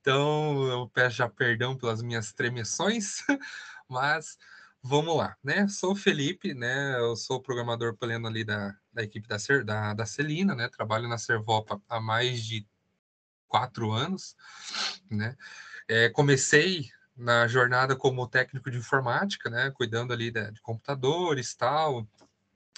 Então, 0.00 0.66
eu 0.66 0.86
peço 0.90 1.16
já 1.16 1.26
perdão 1.26 1.74
pelas 1.74 2.02
minhas 2.02 2.30
tremessões, 2.30 3.22
mas 3.88 4.36
vamos 4.82 5.16
lá, 5.16 5.34
né? 5.42 5.66
Sou 5.66 5.92
o 5.92 5.96
Felipe, 5.96 6.52
né? 6.52 6.98
Eu 6.98 7.16
sou 7.16 7.40
programador 7.40 7.96
pleno 7.96 8.26
ali 8.26 8.44
da, 8.44 8.76
da 8.92 9.02
equipe 9.02 9.26
da, 9.26 9.38
da, 9.64 9.94
da 9.94 10.04
Celina, 10.04 10.54
né? 10.54 10.68
Trabalho 10.68 11.08
na 11.08 11.16
Servopa 11.16 11.80
há 11.88 11.98
mais 12.02 12.44
de 12.44 12.66
quatro 13.48 13.92
anos, 13.92 14.36
né? 15.10 15.34
É, 15.88 16.10
comecei 16.10 16.90
na 17.16 17.46
jornada 17.46 17.94
como 17.94 18.26
técnico 18.26 18.70
de 18.70 18.78
informática, 18.78 19.48
né, 19.48 19.70
cuidando 19.70 20.12
ali 20.12 20.30
de, 20.30 20.50
de 20.50 20.60
computadores 20.60 21.54
tal. 21.54 22.06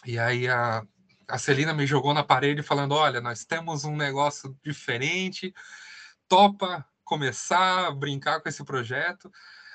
E 0.04 0.18
aí 0.18 0.48
a, 0.48 0.82
a 1.28 1.38
Celina 1.38 1.72
me 1.72 1.86
jogou 1.86 2.12
na 2.12 2.22
parede 2.22 2.62
falando: 2.62 2.92
Olha, 2.92 3.20
nós 3.20 3.44
temos 3.44 3.84
um 3.84 3.96
negócio 3.96 4.56
diferente, 4.62 5.54
topa 6.28 6.84
começar 7.04 7.86
a 7.86 7.90
brincar 7.90 8.40
com 8.40 8.48
esse 8.48 8.64
projeto. 8.64 9.30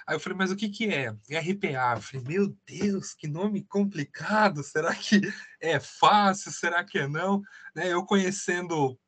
Aí 0.06 0.16
eu 0.16 0.20
falei, 0.20 0.38
mas 0.38 0.52
o 0.52 0.56
que, 0.56 0.68
que 0.68 0.94
é? 0.94 1.16
É 1.30 1.40
RPA. 1.40 1.96
Eu 1.96 2.02
falei, 2.02 2.26
meu 2.28 2.58
Deus, 2.66 3.14
que 3.14 3.28
nome 3.28 3.64
complicado. 3.64 4.64
Será 4.64 4.94
que 4.94 5.22
é 5.60 5.80
fácil? 5.80 6.52
Será 6.52 6.84
que 6.84 7.00
é 7.00 7.08
não? 7.08 7.42
Né, 7.74 7.88
eu 7.94 8.06
conhecendo 8.06 9.00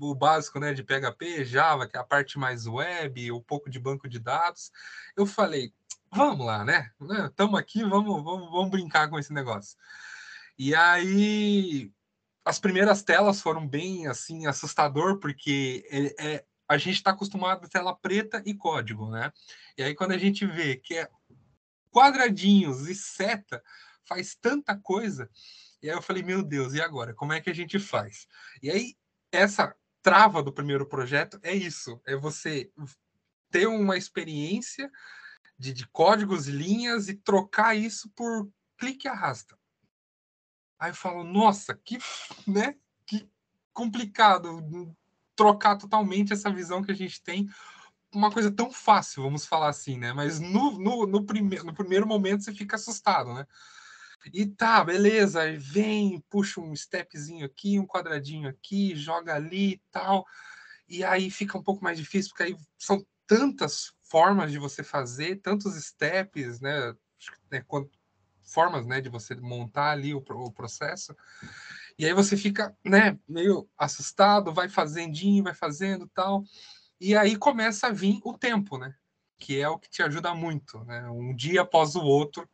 o 0.00 0.14
básico 0.14 0.58
né, 0.58 0.72
de 0.72 0.82
PHP, 0.82 1.44
Java, 1.44 1.86
que 1.86 1.96
é 1.96 2.00
a 2.00 2.04
parte 2.04 2.38
mais 2.38 2.66
web, 2.66 3.32
um 3.32 3.42
pouco 3.42 3.68
de 3.68 3.78
banco 3.78 4.08
de 4.08 4.18
dados. 4.18 4.70
Eu 5.16 5.26
falei, 5.26 5.72
vamos 6.10 6.44
lá, 6.44 6.64
né? 6.64 6.90
Estamos 7.26 7.58
aqui, 7.58 7.82
vamos, 7.82 8.22
vamos, 8.22 8.50
vamos 8.50 8.70
brincar 8.70 9.08
com 9.08 9.18
esse 9.18 9.32
negócio. 9.32 9.76
E 10.58 10.74
aí, 10.74 11.92
as 12.44 12.58
primeiras 12.58 13.02
telas 13.02 13.40
foram 13.40 13.66
bem 13.66 14.06
assim 14.06 14.46
assustador, 14.46 15.18
porque 15.18 15.86
é, 15.90 16.34
é 16.34 16.44
a 16.68 16.78
gente 16.78 16.94
está 16.94 17.10
acostumado 17.10 17.64
a 17.64 17.68
tela 17.68 17.94
preta 17.94 18.42
e 18.46 18.54
código, 18.54 19.10
né? 19.10 19.32
E 19.76 19.82
aí 19.82 19.94
quando 19.94 20.12
a 20.12 20.18
gente 20.18 20.46
vê 20.46 20.76
que 20.76 20.94
é 20.94 21.08
quadradinhos 21.90 22.88
e 22.88 22.94
seta 22.94 23.62
faz 24.04 24.34
tanta 24.34 24.76
coisa, 24.76 25.28
e 25.82 25.90
aí 25.90 25.96
eu 25.96 26.02
falei, 26.02 26.22
meu 26.22 26.42
Deus, 26.42 26.72
e 26.72 26.80
agora? 26.80 27.12
Como 27.12 27.32
é 27.32 27.40
que 27.40 27.50
a 27.50 27.54
gente 27.54 27.78
faz? 27.78 28.26
E 28.62 28.70
aí 28.70 28.94
essa 29.30 29.74
trava 30.02 30.42
do 30.42 30.52
primeiro 30.52 30.86
projeto 30.86 31.38
é 31.42 31.54
isso, 31.54 32.00
é 32.06 32.16
você 32.16 32.70
ter 33.50 33.66
uma 33.66 33.96
experiência 33.96 34.90
de, 35.58 35.72
de 35.72 35.86
códigos, 35.88 36.46
linhas 36.46 37.08
e 37.08 37.14
trocar 37.14 37.76
isso 37.76 38.10
por 38.10 38.50
clique 38.76 39.06
e 39.06 39.10
arrasta. 39.10 39.56
Aí 40.78 40.90
eu 40.90 40.94
falo, 40.94 41.22
nossa, 41.22 41.74
que, 41.74 41.98
né, 42.46 42.74
que 43.06 43.30
complicado 43.72 44.94
trocar 45.36 45.76
totalmente 45.76 46.32
essa 46.32 46.50
visão 46.50 46.82
que 46.82 46.90
a 46.90 46.94
gente 46.94 47.22
tem 47.22 47.48
uma 48.12 48.30
coisa 48.30 48.50
tão 48.50 48.70
fácil, 48.70 49.22
vamos 49.22 49.46
falar 49.46 49.68
assim, 49.68 49.96
né? 49.96 50.12
Mas 50.12 50.38
no, 50.38 50.78
no, 50.78 51.06
no, 51.06 51.24
prime 51.24 51.56
no 51.60 51.72
primeiro 51.72 52.06
momento 52.06 52.44
você 52.44 52.52
fica 52.52 52.76
assustado, 52.76 53.32
né? 53.32 53.46
E 54.32 54.46
tá, 54.46 54.84
beleza, 54.84 55.40
vem, 55.58 56.20
puxa 56.30 56.60
um 56.60 56.74
stepzinho 56.74 57.46
aqui, 57.46 57.78
um 57.78 57.86
quadradinho 57.86 58.48
aqui, 58.48 58.94
joga 58.94 59.34
ali 59.34 59.72
e 59.72 59.82
tal. 59.90 60.24
E 60.88 61.02
aí 61.02 61.30
fica 61.30 61.56
um 61.56 61.62
pouco 61.62 61.82
mais 61.82 61.98
difícil, 61.98 62.30
porque 62.30 62.42
aí 62.42 62.56
são 62.78 63.04
tantas 63.26 63.92
formas 64.02 64.52
de 64.52 64.58
você 64.58 64.82
fazer, 64.82 65.36
tantos 65.36 65.74
steps, 65.82 66.60
né? 66.60 66.94
né 67.50 67.64
formas, 68.44 68.86
né, 68.86 69.00
de 69.00 69.08
você 69.08 69.34
montar 69.36 69.92
ali 69.92 70.14
o, 70.14 70.18
o 70.18 70.52
processo. 70.52 71.16
E 71.98 72.04
aí 72.04 72.12
você 72.12 72.36
fica, 72.36 72.76
né, 72.84 73.18
meio 73.28 73.68
assustado, 73.78 74.52
vai 74.52 74.68
fazendinho, 74.68 75.44
vai 75.44 75.54
fazendo 75.54 76.08
tal. 76.08 76.44
E 77.00 77.16
aí 77.16 77.36
começa 77.36 77.88
a 77.88 77.92
vir 77.92 78.20
o 78.24 78.36
tempo, 78.36 78.78
né? 78.78 78.94
Que 79.38 79.60
é 79.60 79.68
o 79.68 79.78
que 79.78 79.90
te 79.90 80.02
ajuda 80.02 80.34
muito, 80.34 80.84
né? 80.84 81.08
Um 81.10 81.34
dia 81.34 81.62
após 81.62 81.96
o 81.96 82.02
outro 82.02 82.48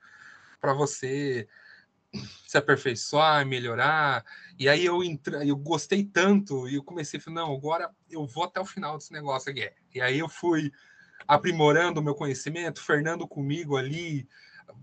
para 0.61 0.73
você 0.73 1.49
se 2.47 2.57
aperfeiçoar, 2.57 3.47
melhorar. 3.47 4.25
E 4.59 4.69
aí 4.69 4.85
eu 4.85 5.03
entra, 5.03 5.45
eu 5.45 5.57
gostei 5.57 6.05
tanto 6.05 6.69
e 6.69 6.77
eu 6.77 6.83
comecei 6.83 7.21
a 7.21 7.23
falar, 7.23 7.37
não, 7.37 7.55
agora 7.55 7.91
eu 8.11 8.27
vou 8.27 8.45
até 8.45 8.61
o 8.61 8.65
final 8.65 8.97
desse 8.97 9.13
negócio 9.13 9.51
aqui. 9.51 9.71
E 9.95 10.01
aí 10.01 10.19
eu 10.19 10.29
fui 10.29 10.73
aprimorando 11.27 12.01
o 12.01 12.03
meu 12.03 12.15
conhecimento, 12.15 12.83
Fernando 12.83 13.29
comigo 13.29 13.77
ali, 13.77 14.27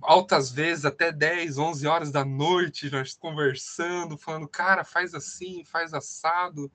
altas 0.01 0.51
vezes, 0.51 0.85
até 0.85 1.11
10, 1.11 1.57
11 1.57 1.87
horas 1.87 2.11
da 2.11 2.23
noite, 2.23 2.91
nós 2.91 3.15
conversando, 3.15 4.17
falando, 4.17 4.47
cara, 4.47 4.83
faz 4.83 5.13
assim, 5.13 5.63
faz 5.65 5.93
assado. 5.93 6.71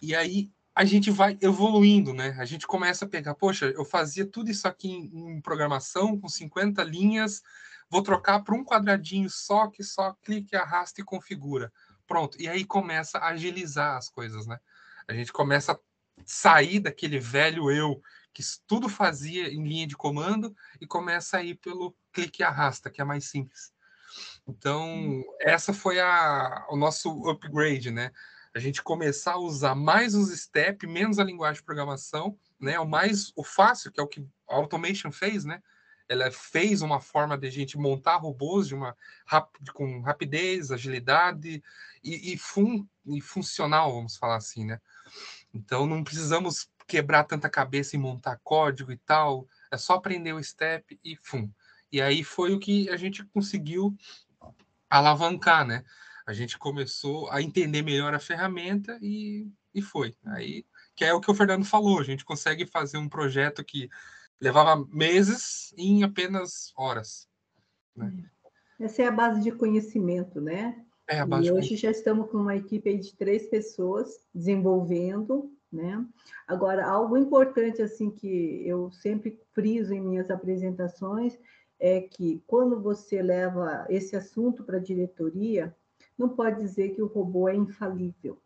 E 0.00 0.14
aí 0.14 0.50
a 0.74 0.84
gente 0.84 1.10
vai 1.10 1.38
evoluindo, 1.40 2.12
né? 2.12 2.36
A 2.38 2.44
gente 2.44 2.66
começa 2.66 3.04
a 3.04 3.08
pegar, 3.08 3.34
poxa, 3.34 3.66
eu 3.66 3.84
fazia 3.84 4.26
tudo 4.26 4.50
isso 4.50 4.66
aqui 4.66 4.90
em, 4.90 5.36
em 5.36 5.40
programação, 5.40 6.18
com 6.18 6.28
50 6.28 6.82
linhas, 6.82 7.42
vou 7.90 8.02
trocar 8.02 8.42
para 8.42 8.54
um 8.54 8.64
quadradinho 8.64 9.28
só, 9.30 9.68
que 9.68 9.82
só 9.82 10.12
clique, 10.22 10.56
arrasta 10.56 11.00
e 11.00 11.04
configura. 11.04 11.72
Pronto. 12.06 12.40
E 12.40 12.48
aí 12.48 12.64
começa 12.64 13.18
a 13.18 13.28
agilizar 13.28 13.96
as 13.96 14.08
coisas, 14.08 14.46
né? 14.46 14.58
A 15.08 15.14
gente 15.14 15.32
começa 15.32 15.72
a 15.72 15.78
sair 16.24 16.80
daquele 16.80 17.18
velho 17.18 17.70
eu 17.70 18.00
que 18.32 18.42
tudo 18.66 18.88
fazia 18.88 19.48
em 19.48 19.62
linha 19.62 19.86
de 19.86 19.96
comando 19.96 20.54
e 20.80 20.86
começa 20.86 21.38
a 21.38 21.42
ir 21.42 21.54
pelo 21.54 21.96
clique 22.12 22.42
e 22.42 22.44
arrasta, 22.44 22.90
que 22.90 23.00
é 23.00 23.04
mais 23.04 23.30
simples. 23.30 23.72
Então, 24.46 25.22
essa 25.40 25.72
foi 25.72 26.00
a, 26.00 26.66
o 26.68 26.76
nosso 26.76 27.28
upgrade, 27.28 27.90
né? 27.90 28.10
A 28.54 28.58
gente 28.58 28.82
começar 28.82 29.32
a 29.32 29.38
usar 29.38 29.74
mais 29.74 30.14
os 30.14 30.30
step, 30.38 30.86
menos 30.86 31.18
a 31.18 31.24
linguagem 31.24 31.60
de 31.60 31.64
programação, 31.64 32.38
né? 32.60 32.78
O 32.78 32.86
mais 32.86 33.32
o 33.36 33.44
fácil, 33.44 33.90
que 33.90 34.00
é 34.00 34.02
o 34.02 34.08
que 34.08 34.20
a 34.48 34.54
automation 34.54 35.10
fez, 35.10 35.44
né? 35.44 35.62
Ela 36.08 36.30
fez 36.30 36.82
uma 36.82 37.00
forma 37.00 37.36
de 37.36 37.50
gente 37.50 37.78
montar 37.78 38.16
robôs 38.16 38.68
de 38.68 38.74
uma 38.74 38.96
com 39.72 40.00
rapidez, 40.00 40.70
agilidade 40.70 41.62
e, 42.02 42.32
e, 42.32 42.38
fun, 42.38 42.86
e 43.06 43.20
funcional, 43.20 43.94
vamos 43.94 44.16
falar 44.16 44.36
assim, 44.36 44.64
né? 44.64 44.80
Então 45.52 45.86
não 45.86 46.04
precisamos 46.04 46.68
quebrar 46.86 47.24
tanta 47.24 47.48
cabeça 47.48 47.96
em 47.96 48.00
montar 48.00 48.38
código 48.42 48.92
e 48.92 48.96
tal. 48.98 49.46
É 49.70 49.76
só 49.76 49.94
aprender 49.94 50.32
o 50.32 50.42
step 50.42 50.98
e 51.02 51.16
fum. 51.16 51.50
E 51.90 52.02
aí 52.02 52.24
foi 52.24 52.52
o 52.52 52.58
que 52.58 52.88
a 52.90 52.96
gente 52.96 53.24
conseguiu 53.26 53.96
alavancar, 54.90 55.66
né? 55.66 55.84
A 56.26 56.32
gente 56.32 56.58
começou 56.58 57.30
a 57.30 57.42
entender 57.42 57.82
melhor 57.82 58.14
a 58.14 58.18
ferramenta 58.18 58.98
e, 59.00 59.48
e 59.74 59.82
foi. 59.82 60.16
Aí, 60.26 60.64
que 60.94 61.04
é 61.04 61.12
o 61.12 61.20
que 61.20 61.30
o 61.30 61.34
Fernando 61.34 61.64
falou, 61.64 62.00
a 62.00 62.04
gente 62.04 62.24
consegue 62.24 62.66
fazer 62.66 62.96
um 62.96 63.08
projeto 63.08 63.62
que 63.62 63.90
levava 64.40 64.86
meses 64.92 65.74
em 65.76 66.02
apenas 66.02 66.72
horas. 66.76 67.28
Né? 67.96 68.12
Essa 68.80 69.02
é 69.02 69.06
a 69.06 69.12
base 69.12 69.40
de 69.40 69.52
conhecimento, 69.52 70.40
né? 70.40 70.84
É 71.08 71.20
a 71.20 71.26
base 71.26 71.46
e 71.46 71.52
hoje 71.52 71.76
já 71.76 71.90
estamos 71.90 72.30
com 72.30 72.38
uma 72.38 72.56
equipe 72.56 72.96
de 72.96 73.14
três 73.14 73.46
pessoas 73.48 74.26
desenvolvendo 74.34 75.54
né? 75.74 76.06
Agora, 76.46 76.86
algo 76.86 77.16
importante 77.16 77.82
assim 77.82 78.08
que 78.08 78.62
eu 78.64 78.90
sempre 78.92 79.40
friso 79.52 79.92
em 79.92 80.00
minhas 80.00 80.30
apresentações 80.30 81.36
é 81.80 82.00
que 82.00 82.42
quando 82.46 82.80
você 82.80 83.20
leva 83.20 83.84
esse 83.90 84.14
assunto 84.14 84.62
para 84.62 84.76
a 84.76 84.82
diretoria, 84.82 85.76
não 86.16 86.28
pode 86.28 86.60
dizer 86.60 86.90
que 86.90 87.02
o 87.02 87.08
robô 87.08 87.48
é 87.48 87.56
infalível, 87.56 88.38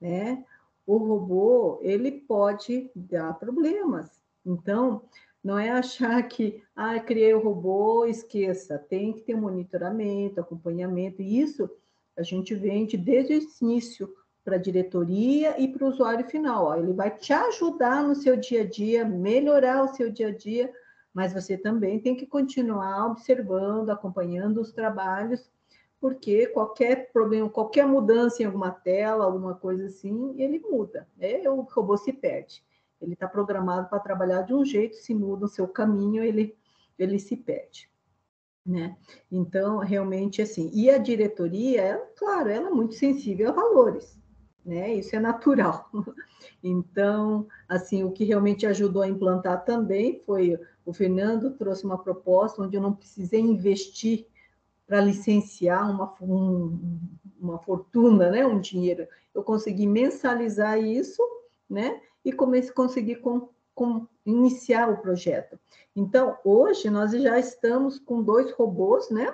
né? 0.00 0.44
O 0.84 0.98
robô, 0.98 1.78
ele 1.82 2.10
pode 2.10 2.90
dar 2.94 3.34
problemas. 3.34 4.20
Então, 4.46 5.02
não 5.42 5.58
é 5.58 5.70
achar 5.70 6.22
que, 6.22 6.62
ah, 6.74 6.98
criei 6.98 7.34
o 7.34 7.40
robô, 7.40 8.06
esqueça. 8.06 8.78
Tem 8.78 9.12
que 9.12 9.22
ter 9.22 9.36
monitoramento, 9.36 10.40
acompanhamento. 10.40 11.20
E 11.20 11.40
isso 11.40 11.68
a 12.16 12.22
gente 12.22 12.54
vende 12.54 12.96
desde 12.96 13.34
o 13.34 13.40
início 13.62 14.12
para 14.44 14.56
a 14.56 14.60
diretoria 14.60 15.60
e 15.60 15.68
para 15.68 15.84
o 15.84 15.88
usuário 15.88 16.28
final. 16.28 16.66
Ó. 16.66 16.76
Ele 16.76 16.92
vai 16.92 17.10
te 17.10 17.32
ajudar 17.32 18.02
no 18.02 18.14
seu 18.14 18.36
dia 18.36 18.62
a 18.62 18.64
dia, 18.64 19.04
melhorar 19.04 19.82
o 19.82 19.88
seu 19.94 20.10
dia 20.10 20.28
a 20.28 20.36
dia, 20.36 20.72
mas 21.12 21.32
você 21.32 21.56
também 21.56 21.98
tem 21.98 22.14
que 22.14 22.26
continuar 22.26 23.06
observando, 23.06 23.90
acompanhando 23.90 24.60
os 24.60 24.72
trabalhos, 24.72 25.50
porque 26.00 26.46
qualquer 26.48 27.10
problema, 27.12 27.48
qualquer 27.48 27.86
mudança 27.86 28.42
em 28.42 28.46
alguma 28.46 28.70
tela, 28.70 29.24
alguma 29.24 29.54
coisa 29.54 29.86
assim, 29.86 30.34
ele 30.38 30.60
muda. 30.60 31.08
Né? 31.16 31.48
O 31.48 31.62
robô 31.62 31.96
se 31.96 32.12
perde. 32.12 32.62
Ele 33.00 33.14
está 33.14 33.28
programado 33.28 33.88
para 33.88 34.00
trabalhar 34.00 34.42
de 34.42 34.54
um 34.54 34.64
jeito, 34.64 34.96
se 34.96 35.14
muda 35.14 35.44
o 35.44 35.48
seu 35.48 35.68
caminho, 35.68 36.22
ele, 36.22 36.56
ele 36.98 37.18
se 37.18 37.36
perde. 37.36 37.90
Né? 38.64 38.96
Então, 39.30 39.78
realmente 39.78 40.42
assim, 40.42 40.70
e 40.74 40.90
a 40.90 40.98
diretoria, 40.98 41.80
ela, 41.80 42.06
claro, 42.16 42.48
ela 42.48 42.68
é 42.68 42.72
muito 42.72 42.94
sensível 42.94 43.50
a 43.50 43.52
valores 43.52 44.16
né? 44.66 44.92
Isso 44.94 45.14
é 45.14 45.20
natural. 45.20 45.88
Então, 46.62 47.46
assim, 47.68 48.02
o 48.02 48.10
que 48.10 48.24
realmente 48.24 48.66
ajudou 48.66 49.02
a 49.02 49.08
implantar 49.08 49.64
também 49.64 50.20
foi 50.26 50.58
o 50.84 50.92
Fernando 50.92 51.52
trouxe 51.52 51.84
uma 51.84 51.98
proposta 51.98 52.60
onde 52.60 52.76
eu 52.76 52.80
não 52.80 52.92
precisei 52.92 53.40
investir 53.40 54.26
para 54.86 55.00
licenciar 55.00 55.88
uma, 55.88 56.12
um, 56.20 56.98
uma 57.38 57.58
fortuna, 57.58 58.30
né? 58.30 58.44
Um 58.44 58.60
dinheiro. 58.60 59.06
Eu 59.32 59.44
consegui 59.44 59.86
mensalizar 59.86 60.78
isso, 60.78 61.22
né? 61.70 62.00
E 62.26 62.32
comecei, 62.32 62.72
consegui 62.72 63.14
com, 63.14 63.48
com, 63.72 64.04
iniciar 64.26 64.90
o 64.90 65.00
projeto. 65.00 65.56
Então, 65.94 66.36
hoje 66.44 66.90
nós 66.90 67.12
já 67.12 67.38
estamos 67.38 68.00
com 68.00 68.20
dois 68.20 68.50
robôs, 68.50 69.08
né? 69.10 69.32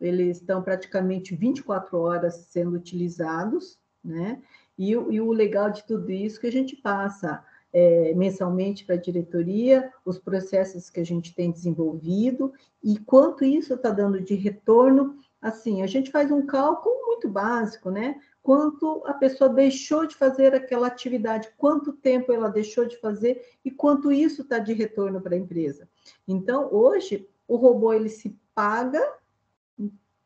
Eles 0.00 0.38
estão 0.38 0.60
praticamente 0.60 1.36
24 1.36 1.96
horas 1.96 2.34
sendo 2.50 2.74
utilizados, 2.74 3.78
né? 4.04 4.42
E, 4.76 4.90
e 4.90 5.20
o 5.20 5.30
legal 5.30 5.70
de 5.70 5.86
tudo 5.86 6.10
isso 6.10 6.38
é 6.38 6.40
que 6.40 6.46
a 6.48 6.52
gente 6.52 6.74
passa 6.74 7.44
é, 7.72 8.12
mensalmente 8.14 8.84
para 8.84 8.96
a 8.96 9.00
diretoria 9.00 9.92
os 10.04 10.18
processos 10.18 10.90
que 10.90 10.98
a 10.98 11.06
gente 11.06 11.32
tem 11.36 11.52
desenvolvido 11.52 12.52
e 12.82 12.98
quanto 12.98 13.44
isso 13.44 13.74
está 13.74 13.90
dando 13.90 14.20
de 14.20 14.34
retorno. 14.34 15.16
Assim, 15.40 15.82
a 15.82 15.86
gente 15.86 16.10
faz 16.10 16.32
um 16.32 16.44
cálculo 16.44 17.06
muito 17.06 17.28
básico, 17.28 17.92
né? 17.92 18.20
Quanto 18.44 19.02
a 19.06 19.14
pessoa 19.14 19.50
deixou 19.50 20.06
de 20.06 20.14
fazer 20.14 20.54
aquela 20.54 20.86
atividade, 20.86 21.50
quanto 21.56 21.94
tempo 21.94 22.30
ela 22.30 22.48
deixou 22.48 22.84
de 22.84 22.96
fazer 22.98 23.42
e 23.64 23.70
quanto 23.70 24.12
isso 24.12 24.42
está 24.42 24.58
de 24.58 24.72
retorno 24.72 25.20
para 25.20 25.34
a 25.34 25.38
empresa. 25.38 25.88
Então, 26.28 26.68
hoje, 26.70 27.26
o 27.48 27.56
robô 27.56 27.92
ele 27.92 28.08
se 28.08 28.38
paga 28.54 29.02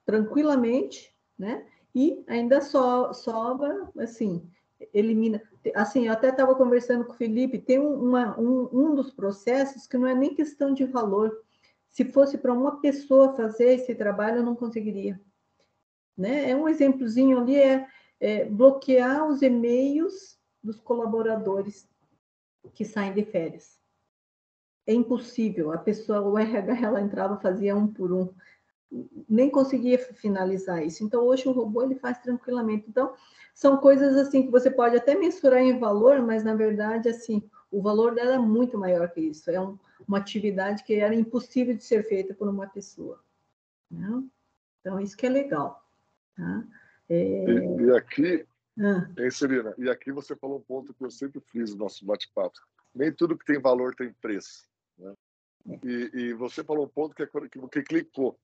tranquilamente, 0.04 1.14
né? 1.38 1.64
e 1.94 2.22
ainda 2.26 2.60
so, 2.60 3.12
sobra, 3.14 3.88
assim, 3.98 4.48
elimina. 4.92 5.42
Assim, 5.74 6.06
eu 6.06 6.12
até 6.12 6.28
estava 6.28 6.54
conversando 6.54 7.04
com 7.04 7.12
o 7.12 7.16
Felipe, 7.16 7.58
tem 7.58 7.78
uma, 7.78 8.38
um, 8.38 8.68
um 8.72 8.94
dos 8.94 9.10
processos 9.10 9.86
que 9.86 9.96
não 9.96 10.06
é 10.06 10.14
nem 10.14 10.34
questão 10.34 10.72
de 10.72 10.84
valor. 10.84 11.36
Se 11.88 12.04
fosse 12.04 12.38
para 12.38 12.52
uma 12.52 12.80
pessoa 12.80 13.34
fazer 13.34 13.74
esse 13.74 13.94
trabalho, 13.94 14.38
eu 14.38 14.44
não 14.44 14.54
conseguiria. 14.54 15.20
Né? 16.16 16.50
É 16.50 16.56
um 16.56 16.68
exemplozinho 16.68 17.38
ali, 17.38 17.56
é, 17.56 17.86
é 18.20 18.44
bloquear 18.44 19.26
os 19.26 19.42
e-mails 19.42 20.38
dos 20.62 20.80
colaboradores. 20.80 21.88
que 22.74 22.84
saem 22.84 23.14
de 23.14 23.24
férias. 23.24 23.78
É 24.86 24.92
impossível. 24.92 25.72
A 25.72 25.78
pessoa, 25.78 26.20
o 26.20 26.38
RH, 26.38 26.80
ela 26.84 27.00
entrava, 27.00 27.40
fazia 27.40 27.76
um 27.76 27.86
por 27.86 28.12
um, 28.12 28.34
nem 29.28 29.50
conseguia 29.50 29.98
finalizar 29.98 30.84
isso. 30.84 31.04
Então, 31.04 31.22
hoje 31.24 31.48
o 31.48 31.52
robô 31.52 31.82
ele 31.82 31.94
faz 31.94 32.18
tranquilamente. 32.18 32.86
Então, 32.88 33.14
são 33.54 33.76
coisas 33.78 34.16
assim 34.16 34.44
que 34.44 34.50
você 34.50 34.70
pode 34.70 34.96
até 34.96 35.14
mensurar 35.14 35.60
em 35.60 35.78
valor, 35.78 36.20
mas 36.22 36.44
na 36.44 36.54
verdade, 36.54 37.08
assim, 37.08 37.48
o 37.70 37.82
valor 37.82 38.14
dela 38.14 38.34
é 38.34 38.38
muito 38.38 38.78
maior 38.78 39.10
que 39.10 39.20
isso. 39.20 39.50
É 39.50 39.60
um, 39.60 39.78
uma 40.06 40.18
atividade 40.18 40.84
que 40.84 40.94
era 40.94 41.14
impossível 41.14 41.76
de 41.76 41.84
ser 41.84 42.08
feita 42.08 42.34
por 42.34 42.48
uma 42.48 42.66
pessoa. 42.66 43.20
Né? 43.90 44.22
Então, 44.80 45.00
isso 45.00 45.16
que 45.16 45.26
é 45.26 45.30
legal. 45.30 45.84
Tá? 46.36 46.64
É... 47.08 47.14
E, 47.14 47.82
e, 47.82 47.96
aqui, 47.96 48.46
ah. 48.78 49.08
hein, 49.18 49.30
Celina? 49.30 49.74
E 49.78 49.88
aqui 49.88 50.12
você 50.12 50.36
falou 50.36 50.58
um 50.58 50.62
ponto 50.62 50.94
que 50.94 51.04
eu 51.04 51.10
sempre 51.10 51.40
fiz 51.40 51.72
no 51.72 51.78
nosso 51.78 52.04
bate-papo. 52.04 52.58
Nem 52.94 53.12
tudo 53.12 53.36
que 53.36 53.44
tem 53.44 53.60
valor 53.60 53.94
tem 53.94 54.12
preço. 54.12 54.68
Né? 54.98 55.14
E, 55.84 56.10
e, 56.14 56.32
você 56.34 56.64
falou 56.64 56.86
um 56.86 56.88
ponto 56.88 57.14
que, 57.14 57.22
é, 57.22 57.26
que, 57.26 57.68
que 57.68 57.82
clicou. 57.82 58.38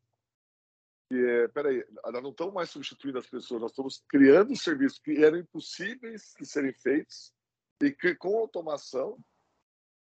Que 1.09 1.17
é, 1.17 1.49
peraí, 1.49 1.85
nós 2.05 2.23
não 2.23 2.31
estamos 2.31 2.55
mais 2.55 2.71
substituindo 2.71 3.19
as 3.19 3.29
pessoas, 3.29 3.61
nós 3.61 3.71
estamos 3.71 4.03
criando 4.09 4.57
serviços 4.57 4.99
que 4.99 5.23
eram 5.23 5.39
impossíveis 5.39 6.35
de 6.39 6.47
serem 6.47 6.73
feitos 6.73 7.33
e 7.83 7.91
que 7.91 8.15
com 8.15 8.37
automação 8.39 9.19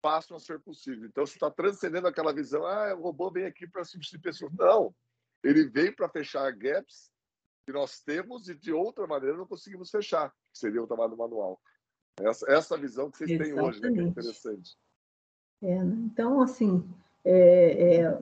passam 0.01 0.37
a 0.37 0.39
ser 0.39 0.59
possíveis. 0.59 1.03
Então, 1.03 1.25
você 1.25 1.33
está 1.33 1.51
transcendendo 1.51 2.07
aquela 2.07 2.33
visão, 2.33 2.65
ah, 2.65 2.95
o 2.95 3.01
robô 3.01 3.29
vem 3.29 3.45
aqui 3.45 3.67
para 3.67 3.83
substituir 3.83 4.21
pessoas. 4.21 4.51
Não, 4.53 4.95
ele 5.43 5.69
veio 5.69 5.95
para 5.95 6.09
fechar 6.09 6.51
gaps 6.51 7.11
que 7.69 7.73
nós 7.73 7.99
temos 7.99 8.49
e 8.49 8.55
de 8.55 8.73
outra 8.73 9.05
maneira 9.05 9.37
não 9.37 9.45
conseguimos 9.45 9.91
fechar, 9.91 10.29
que 10.51 10.57
seria 10.57 10.81
o 10.81 10.87
trabalho 10.87 11.15
manual. 11.15 11.61
Essa, 12.19 12.51
essa 12.51 12.75
visão 12.75 13.11
que 13.11 13.19
vocês 13.19 13.29
Exatamente. 13.29 13.55
têm 13.55 13.63
hoje, 13.63 13.79
né, 13.79 13.91
que 13.91 13.99
é 13.99 14.03
interessante. 14.03 14.77
É, 15.61 15.83
né? 15.83 15.95
então, 16.11 16.41
assim, 16.41 16.83
é, 17.23 17.97
é, 17.97 18.19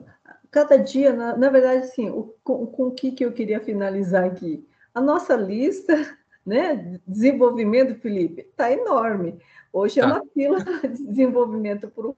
cada 0.50 0.76
dia, 0.76 1.14
na, 1.14 1.34
na 1.34 1.48
verdade, 1.48 1.84
assim, 1.84 2.10
o, 2.10 2.34
com, 2.44 2.66
com 2.66 2.88
o 2.88 2.94
que, 2.94 3.10
que 3.10 3.24
eu 3.24 3.32
queria 3.32 3.58
finalizar 3.58 4.24
aqui? 4.24 4.68
A 4.94 5.00
nossa 5.00 5.34
lista 5.34 5.94
né, 6.44 7.00
desenvolvimento, 7.06 7.98
Felipe, 8.00 8.42
está 8.42 8.70
enorme. 8.70 9.40
Hoje 9.72 9.98
é 9.98 10.02
tá. 10.02 10.12
uma 10.12 10.26
fila 10.26 10.58
de 10.94 11.06
desenvolvimento 11.06 11.88
por 11.88 12.14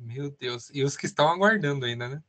Meu 0.00 0.32
Deus, 0.32 0.68
e 0.74 0.82
os 0.82 0.96
que 0.96 1.06
estão 1.06 1.28
aguardando 1.28 1.86
ainda, 1.86 2.08
né? 2.08 2.22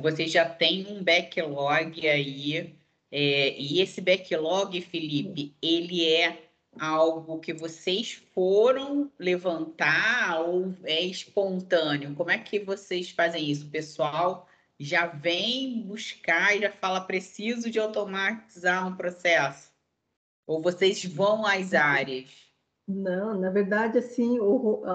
Você 0.00 0.26
já 0.26 0.48
tem 0.48 0.86
um 0.88 1.02
backlog 1.02 2.06
aí, 2.08 2.76
é, 3.10 3.58
e 3.58 3.80
esse 3.80 4.00
backlog, 4.00 4.80
Felipe, 4.80 5.56
ele 5.62 6.04
é 6.04 6.50
algo 6.78 7.38
que 7.38 7.52
vocês 7.52 8.12
foram 8.34 9.10
levantar 9.18 10.40
ou 10.40 10.74
é 10.82 11.00
espontâneo? 11.02 12.14
Como 12.14 12.30
é 12.30 12.38
que 12.38 12.58
vocês 12.58 13.10
fazem 13.10 13.50
isso? 13.50 13.66
O 13.66 13.70
pessoal 13.70 14.48
já 14.78 15.06
vem 15.06 15.82
buscar 15.82 16.56
e 16.56 16.62
já 16.62 16.72
fala 16.72 17.00
preciso 17.00 17.70
de 17.70 17.78
automatizar 17.78 18.86
um 18.86 18.96
processo? 18.96 19.72
Ou 20.46 20.60
vocês 20.60 21.04
vão 21.04 21.46
às 21.46 21.72
áreas? 21.72 22.30
Não, 22.86 23.38
na 23.38 23.50
verdade, 23.50 23.98
assim, 23.98 24.38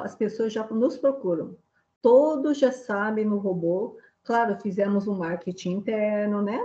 as 0.03 0.15
pessoas 0.15 0.53
já 0.53 0.67
nos 0.67 0.97
procuram. 0.97 1.57
Todos 2.01 2.57
já 2.57 2.71
sabem 2.71 3.25
no 3.25 3.37
robô. 3.37 3.97
Claro, 4.23 4.59
fizemos 4.61 5.07
um 5.07 5.15
marketing 5.15 5.71
interno, 5.71 6.41
né? 6.41 6.59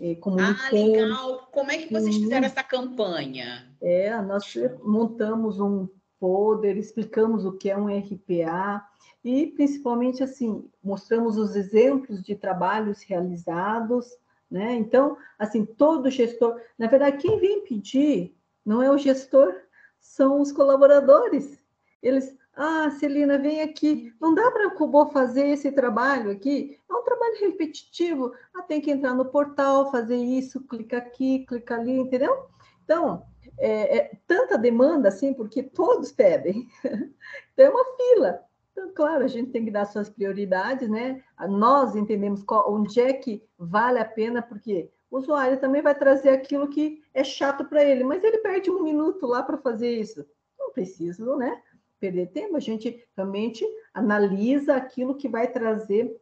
E 0.00 0.18
ah, 0.40 0.70
legal! 0.72 1.48
Como 1.52 1.70
é 1.70 1.78
que 1.78 1.92
vocês 1.92 2.16
fizeram 2.16 2.46
essa 2.46 2.64
campanha? 2.64 3.68
É, 3.80 4.20
nós 4.22 4.54
montamos 4.82 5.60
um 5.60 5.88
folder, 6.18 6.76
explicamos 6.76 7.44
o 7.44 7.52
que 7.52 7.70
é 7.70 7.76
um 7.76 7.86
RPA 7.86 8.84
e, 9.22 9.46
principalmente, 9.48 10.22
assim, 10.22 10.68
mostramos 10.82 11.38
os 11.38 11.54
exemplos 11.54 12.22
de 12.22 12.34
trabalhos 12.34 13.02
realizados, 13.02 14.06
né? 14.50 14.74
Então, 14.74 15.16
assim, 15.38 15.64
todo 15.64 16.10
gestor, 16.10 16.60
na 16.78 16.86
verdade, 16.86 17.18
quem 17.18 17.38
vem 17.38 17.64
pedir 17.64 18.36
não 18.64 18.82
é 18.82 18.90
o 18.90 18.98
gestor, 18.98 19.54
são 20.00 20.40
os 20.40 20.50
colaboradores. 20.50 21.58
Eles, 22.02 22.36
ah, 22.56 22.90
Celina, 22.90 23.38
vem 23.38 23.60
aqui. 23.62 24.12
Não 24.20 24.34
dá 24.34 24.50
para 24.50 24.68
o 24.68 24.72
Cubo 24.72 25.06
fazer 25.06 25.48
esse 25.48 25.72
trabalho 25.72 26.30
aqui? 26.30 26.78
É 26.88 26.94
um 26.94 27.02
trabalho 27.02 27.36
repetitivo. 27.40 28.32
Ah, 28.54 28.62
tem 28.62 28.80
que 28.80 28.90
entrar 28.90 29.14
no 29.14 29.24
portal, 29.24 29.90
fazer 29.90 30.16
isso, 30.16 30.60
clica 30.62 30.98
aqui, 30.98 31.44
clica 31.46 31.74
ali, 31.74 31.92
entendeu? 31.98 32.46
Então, 32.84 33.24
é, 33.58 33.96
é 33.96 34.18
tanta 34.26 34.56
demanda 34.56 35.08
assim, 35.08 35.34
porque 35.34 35.62
todos 35.62 36.12
pedem. 36.12 36.68
então, 37.52 37.66
é 37.66 37.70
uma 37.70 37.84
fila. 37.96 38.40
Então, 38.72 38.92
claro, 38.94 39.24
a 39.24 39.28
gente 39.28 39.50
tem 39.50 39.64
que 39.64 39.70
dar 39.70 39.84
suas 39.86 40.08
prioridades, 40.08 40.88
né? 40.88 41.22
Nós 41.48 41.94
entendemos 41.94 42.42
qual, 42.42 42.72
onde 42.72 43.00
é 43.00 43.12
que 43.12 43.42
vale 43.58 43.98
a 43.98 44.04
pena, 44.04 44.42
porque 44.42 44.90
o 45.10 45.18
usuário 45.18 45.60
também 45.60 45.80
vai 45.80 45.94
trazer 45.94 46.30
aquilo 46.30 46.68
que 46.68 47.02
é 47.14 47.22
chato 47.22 47.64
para 47.64 47.84
ele, 47.84 48.02
mas 48.02 48.22
ele 48.24 48.38
perde 48.38 48.70
um 48.70 48.82
minuto 48.82 49.26
lá 49.26 49.42
para 49.42 49.58
fazer 49.58 49.92
isso. 49.92 50.26
Não 50.58 50.72
precisa, 50.72 51.36
né? 51.36 51.62
Perder 52.00 52.28
tempo, 52.28 52.56
a 52.56 52.60
gente 52.60 53.04
realmente 53.16 53.64
analisa 53.92 54.74
aquilo 54.74 55.14
que 55.14 55.28
vai 55.28 55.50
trazer 55.50 56.14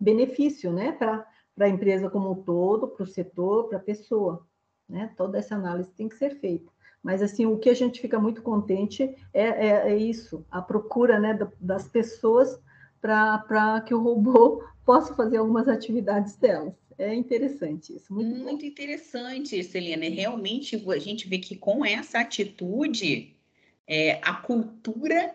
benefício, 0.00 0.72
né? 0.72 0.92
Para 0.92 1.26
a 1.60 1.68
empresa 1.68 2.10
como 2.10 2.32
um 2.32 2.42
todo, 2.42 2.88
para 2.88 3.04
o 3.04 3.06
setor, 3.06 3.68
para 3.68 3.78
a 3.78 3.82
pessoa. 3.82 4.46
Né? 4.88 5.12
Toda 5.16 5.38
essa 5.38 5.54
análise 5.54 5.90
tem 5.92 6.08
que 6.08 6.16
ser 6.16 6.38
feita. 6.40 6.70
Mas, 7.02 7.20
assim, 7.20 7.44
o 7.44 7.58
que 7.58 7.68
a 7.68 7.74
gente 7.74 8.00
fica 8.00 8.18
muito 8.18 8.42
contente 8.42 9.14
é, 9.32 9.42
é, 9.42 9.92
é 9.92 9.96
isso, 9.96 10.44
a 10.50 10.62
procura 10.62 11.20
né, 11.20 11.38
das 11.60 11.86
pessoas 11.86 12.58
para 13.00 13.82
que 13.82 13.94
o 13.94 14.00
robô 14.00 14.64
possa 14.86 15.14
fazer 15.14 15.36
algumas 15.36 15.68
atividades 15.68 16.36
delas. 16.36 16.72
É 16.96 17.12
interessante 17.12 17.94
isso. 17.94 18.14
Muito, 18.14 18.36
muito 18.36 18.64
interessante, 18.64 19.62
Celina. 19.64 20.08
Realmente, 20.08 20.82
a 20.88 20.98
gente 20.98 21.28
vê 21.28 21.38
que 21.38 21.56
com 21.56 21.84
essa 21.84 22.20
atitude, 22.20 23.33
é, 23.86 24.20
a 24.22 24.34
cultura 24.34 25.34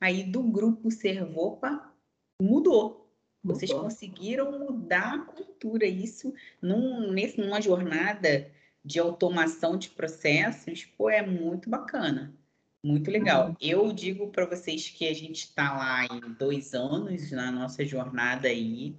aí 0.00 0.22
do 0.22 0.42
grupo 0.42 0.90
Servopa 0.90 1.92
mudou. 2.40 3.00
Vocês 3.42 3.72
conseguiram 3.72 4.58
mudar 4.58 5.14
a 5.14 5.18
cultura, 5.20 5.86
isso 5.86 6.34
num, 6.60 7.10
nesse, 7.10 7.40
numa 7.40 7.60
jornada 7.60 8.50
de 8.84 8.98
automação 8.98 9.78
de 9.78 9.88
processos, 9.90 10.84
pô, 10.84 11.08
é 11.08 11.24
muito 11.24 11.68
bacana. 11.68 12.34
Muito 12.82 13.10
legal. 13.10 13.48
Uhum. 13.48 13.56
Eu 13.60 13.92
digo 13.92 14.28
para 14.28 14.46
vocês 14.46 14.88
que 14.88 15.06
a 15.06 15.14
gente 15.14 15.44
está 15.44 15.76
lá 15.76 16.06
em 16.06 16.32
dois 16.32 16.74
anos 16.74 17.30
na 17.30 17.50
nossa 17.50 17.84
jornada 17.84 18.48
aí, 18.48 18.96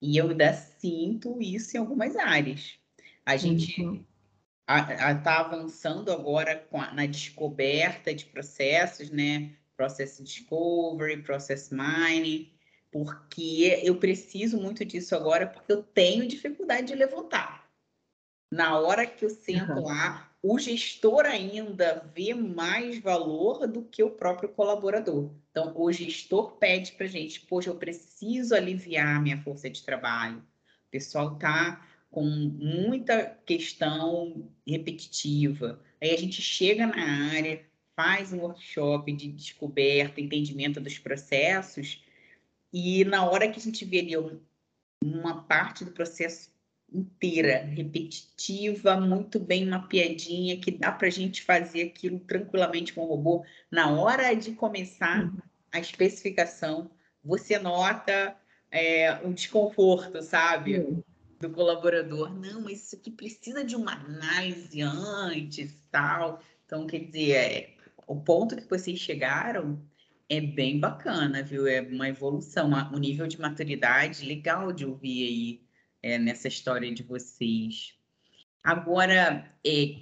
e 0.00 0.16
eu 0.16 0.30
ainda 0.30 0.52
sinto 0.52 1.40
isso 1.40 1.76
em 1.76 1.80
algumas 1.80 2.16
áreas. 2.16 2.78
A 3.24 3.36
gente 3.36 4.04
está 4.68 5.40
avançando 5.40 6.12
agora 6.12 6.66
a, 6.72 6.94
na 6.94 7.06
descoberta 7.06 8.14
de 8.14 8.24
processos, 8.26 9.10
né? 9.10 9.56
Process 9.76 10.22
Discovery, 10.22 11.22
Process 11.22 11.70
Mining, 11.70 12.52
porque 12.90 13.80
eu 13.82 13.96
preciso 13.96 14.60
muito 14.60 14.84
disso 14.84 15.16
agora, 15.16 15.46
porque 15.46 15.72
eu 15.72 15.82
tenho 15.82 16.28
dificuldade 16.28 16.88
de 16.88 16.94
levantar. 16.94 17.68
Na 18.50 18.78
hora 18.78 19.06
que 19.06 19.24
eu 19.24 19.30
sento 19.30 19.72
uhum. 19.72 19.84
lá, 19.86 20.30
o 20.42 20.58
gestor 20.58 21.24
ainda 21.24 22.04
vê 22.14 22.34
mais 22.34 22.98
valor 22.98 23.66
do 23.66 23.82
que 23.82 24.02
o 24.02 24.10
próprio 24.10 24.50
colaborador. 24.50 25.30
Então, 25.50 25.72
o 25.74 25.90
gestor 25.90 26.56
pede 26.58 26.92
para 26.92 27.06
gente, 27.06 27.40
poxa, 27.40 27.70
eu 27.70 27.76
preciso 27.76 28.54
aliviar 28.54 29.22
minha 29.22 29.40
força 29.42 29.70
de 29.70 29.82
trabalho. 29.82 30.38
O 30.38 30.90
pessoal 30.90 31.34
está 31.34 31.86
com 32.12 32.22
muita 32.22 33.24
questão 33.46 34.48
repetitiva. 34.66 35.82
Aí 36.00 36.14
a 36.14 36.18
gente 36.18 36.42
chega 36.42 36.86
na 36.86 37.30
área, 37.32 37.64
faz 37.96 38.34
um 38.34 38.40
workshop 38.40 39.10
de 39.12 39.32
descoberta, 39.32 40.20
entendimento 40.20 40.78
dos 40.78 40.98
processos, 40.98 42.04
e 42.70 43.04
na 43.06 43.28
hora 43.28 43.50
que 43.50 43.58
a 43.58 43.62
gente 43.62 43.84
vê 43.84 44.00
ali 44.00 44.14
uma 45.02 45.42
parte 45.42 45.84
do 45.86 45.90
processo 45.90 46.52
inteira, 46.92 47.64
repetitiva, 47.64 49.00
muito 49.00 49.40
bem 49.40 49.66
mapeadinha, 49.66 50.60
que 50.60 50.70
dá 50.70 50.92
para 50.92 51.08
a 51.08 51.10
gente 51.10 51.42
fazer 51.42 51.82
aquilo 51.82 52.20
tranquilamente 52.20 52.92
com 52.92 53.00
o 53.00 53.06
robô. 53.06 53.42
Na 53.70 53.90
hora 53.90 54.34
de 54.34 54.52
começar 54.52 55.24
uhum. 55.24 55.38
a 55.72 55.80
especificação, 55.80 56.90
você 57.24 57.58
nota 57.58 58.36
é, 58.70 59.14
um 59.24 59.32
desconforto, 59.32 60.20
sabe? 60.22 60.78
Uhum. 60.78 61.02
Do 61.42 61.50
colaborador. 61.50 62.32
Não, 62.32 62.60
mas 62.60 62.84
isso 62.84 62.94
aqui 62.94 63.10
precisa 63.10 63.64
de 63.64 63.74
uma 63.74 63.94
análise 63.94 64.80
antes 64.80 65.74
tal. 65.90 66.40
Então, 66.64 66.86
quer 66.86 67.00
dizer, 67.00 67.32
é, 67.32 67.74
o 68.06 68.14
ponto 68.14 68.54
que 68.54 68.70
vocês 68.70 69.00
chegaram 69.00 69.84
é 70.28 70.40
bem 70.40 70.78
bacana, 70.78 71.42
viu? 71.42 71.66
É 71.66 71.80
uma 71.80 72.08
evolução, 72.08 72.70
um 72.94 72.96
nível 72.96 73.26
de 73.26 73.40
maturidade 73.40 74.24
legal 74.24 74.72
de 74.72 74.86
ouvir 74.86 75.26
aí 75.26 75.60
é, 76.00 76.16
nessa 76.16 76.46
história 76.46 76.94
de 76.94 77.02
vocês. 77.02 77.92
Agora, 78.62 79.52
é, 79.66 79.96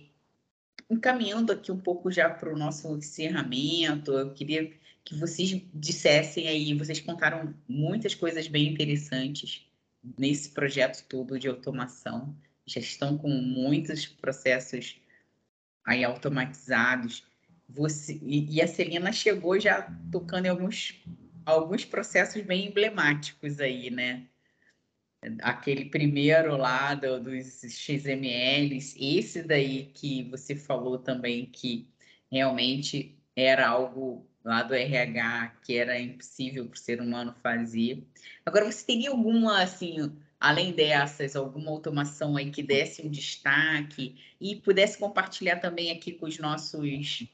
encaminhando 0.91 1.53
aqui 1.53 1.73
um 1.73 1.81
pouco 1.81 2.11
já 2.11 2.29
para 2.29 2.53
o 2.53 2.59
nosso 2.59 2.95
encerramento, 2.99 4.13
eu 4.13 4.35
queria 4.35 4.71
que 5.03 5.15
vocês 5.15 5.59
dissessem 5.73 6.49
aí, 6.49 6.75
vocês 6.75 7.01
contaram 7.01 7.55
muitas 7.67 8.15
coisas 8.15 8.47
bem 8.47 8.69
interessantes 8.69 9.70
nesse 10.19 10.51
projeto 10.51 11.07
todo 11.09 11.39
de 11.39 11.49
automação, 11.49 12.37
já 12.67 12.81
estão 12.81 13.19
com 13.19 13.29
muitos 13.29 14.07
processos 14.07 15.01
aí 15.85 16.05
automatizados. 16.05 17.27
Você, 17.69 18.19
e, 18.23 18.57
e 18.57 18.63
a 18.63 18.67
Celina 18.67 19.13
chegou 19.13 19.59
já 19.59 19.83
tocando 20.11 20.47
em 20.47 20.49
alguns, 20.49 21.03
alguns 21.45 21.85
processos 21.85 22.43
bem 22.43 22.67
emblemáticos 22.67 23.61
aí, 23.61 23.91
né? 23.91 24.27
aquele 25.43 25.85
primeiro 25.87 26.57
lá 26.57 26.95
do, 26.95 27.21
dos 27.23 27.61
XMLs, 27.61 28.97
esse 28.99 29.43
daí 29.43 29.91
que 29.95 30.25
você 30.25 30.57
falou 30.57 30.99
também 30.99 31.47
que 31.47 31.89
realmente 32.31 33.19
era 33.37 33.69
algo 33.69 34.27
lá 34.45 34.63
do 34.63 34.75
RH 34.75 35.57
que 35.63 35.77
era 35.77 35.99
impossível 36.01 36.67
para 36.67 36.75
o 36.75 36.79
ser 36.79 37.01
humano 37.01 37.35
fazer. 37.43 38.03
Agora, 38.45 38.71
você 38.71 38.85
teria 38.85 39.11
alguma, 39.11 39.63
assim, 39.63 40.13
além 40.39 40.73
dessas, 40.73 41.37
alguma 41.37 41.71
automação 41.71 42.37
aí 42.37 42.51
que 42.51 42.63
desse 42.63 43.03
um 43.03 43.11
destaque 43.11 44.17
e 44.41 44.57
pudesse 44.57 44.99
compartilhar 44.99 45.57
também 45.57 45.91
aqui 45.91 46.13
com 46.13 46.27
os 46.27 46.39
nossos 46.39 47.29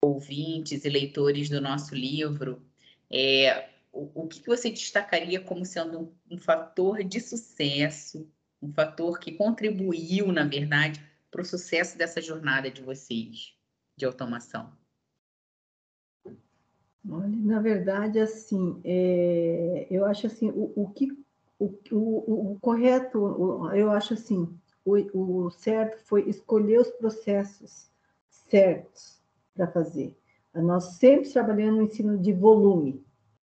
ouvintes 0.00 0.84
e 0.84 0.88
leitores 0.88 1.48
do 1.48 1.60
nosso 1.60 1.94
livro? 1.94 2.62
É, 3.10 3.68
o, 3.92 4.26
que 4.26 4.46
você 4.46 4.70
destacaria 4.70 5.40
como 5.40 5.64
sendo 5.64 6.00
um, 6.00 6.36
um 6.36 6.38
fator 6.38 7.04
de 7.04 7.20
sucesso, 7.20 8.26
um 8.60 8.72
fator 8.72 9.18
que 9.18 9.32
contribuiu, 9.32 10.32
na 10.32 10.44
verdade, 10.44 11.02
para 11.30 11.42
o 11.42 11.44
sucesso 11.44 11.96
dessa 11.96 12.20
jornada 12.20 12.70
de 12.70 12.82
vocês 12.82 13.54
de 13.96 14.04
automação? 14.04 14.81
Olha, 17.08 17.36
na 17.36 17.60
verdade, 17.60 18.20
assim, 18.20 18.80
é, 18.84 19.86
eu 19.90 20.04
acho 20.04 20.26
assim, 20.26 20.50
o, 20.50 20.72
o 20.76 20.90
que 20.90 21.10
o, 21.58 21.66
o, 21.90 22.52
o, 22.52 22.58
correto, 22.60 23.18
eu 23.74 23.90
acho 23.90 24.14
assim, 24.14 24.48
o, 24.84 25.50
certo 25.50 25.98
foi 26.04 26.28
escolher 26.28 26.80
os 26.80 26.90
processos 26.90 27.90
certos 28.28 29.20
para 29.54 29.66
fazer. 29.66 30.16
Nós 30.54 30.96
sempre 30.96 31.30
trabalhando 31.30 31.76
no 31.76 31.82
ensino 31.82 32.18
de 32.18 32.32
volume, 32.32 33.04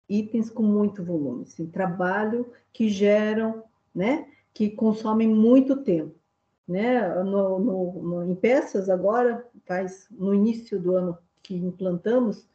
itens 0.08 0.50
com 0.50 0.64
muito 0.64 1.04
volume, 1.04 1.44
assim, 1.44 1.66
trabalho 1.68 2.52
que 2.74 2.90
geram, 2.90 3.64
né, 3.94 4.28
que 4.54 4.70
consomem 4.70 5.28
muito 5.28 5.78
tempo, 5.78 6.16
né, 6.68 7.08
no, 7.24 7.60
no, 7.60 7.94
no, 8.04 8.32
em 8.32 8.36
peças 8.36 8.90
agora, 8.90 9.46
faz 9.66 10.08
no 10.12 10.34
início 10.34 10.80
do 10.80 10.96
ano 10.96 11.18
que 11.42 11.56
implantamos, 11.56 12.48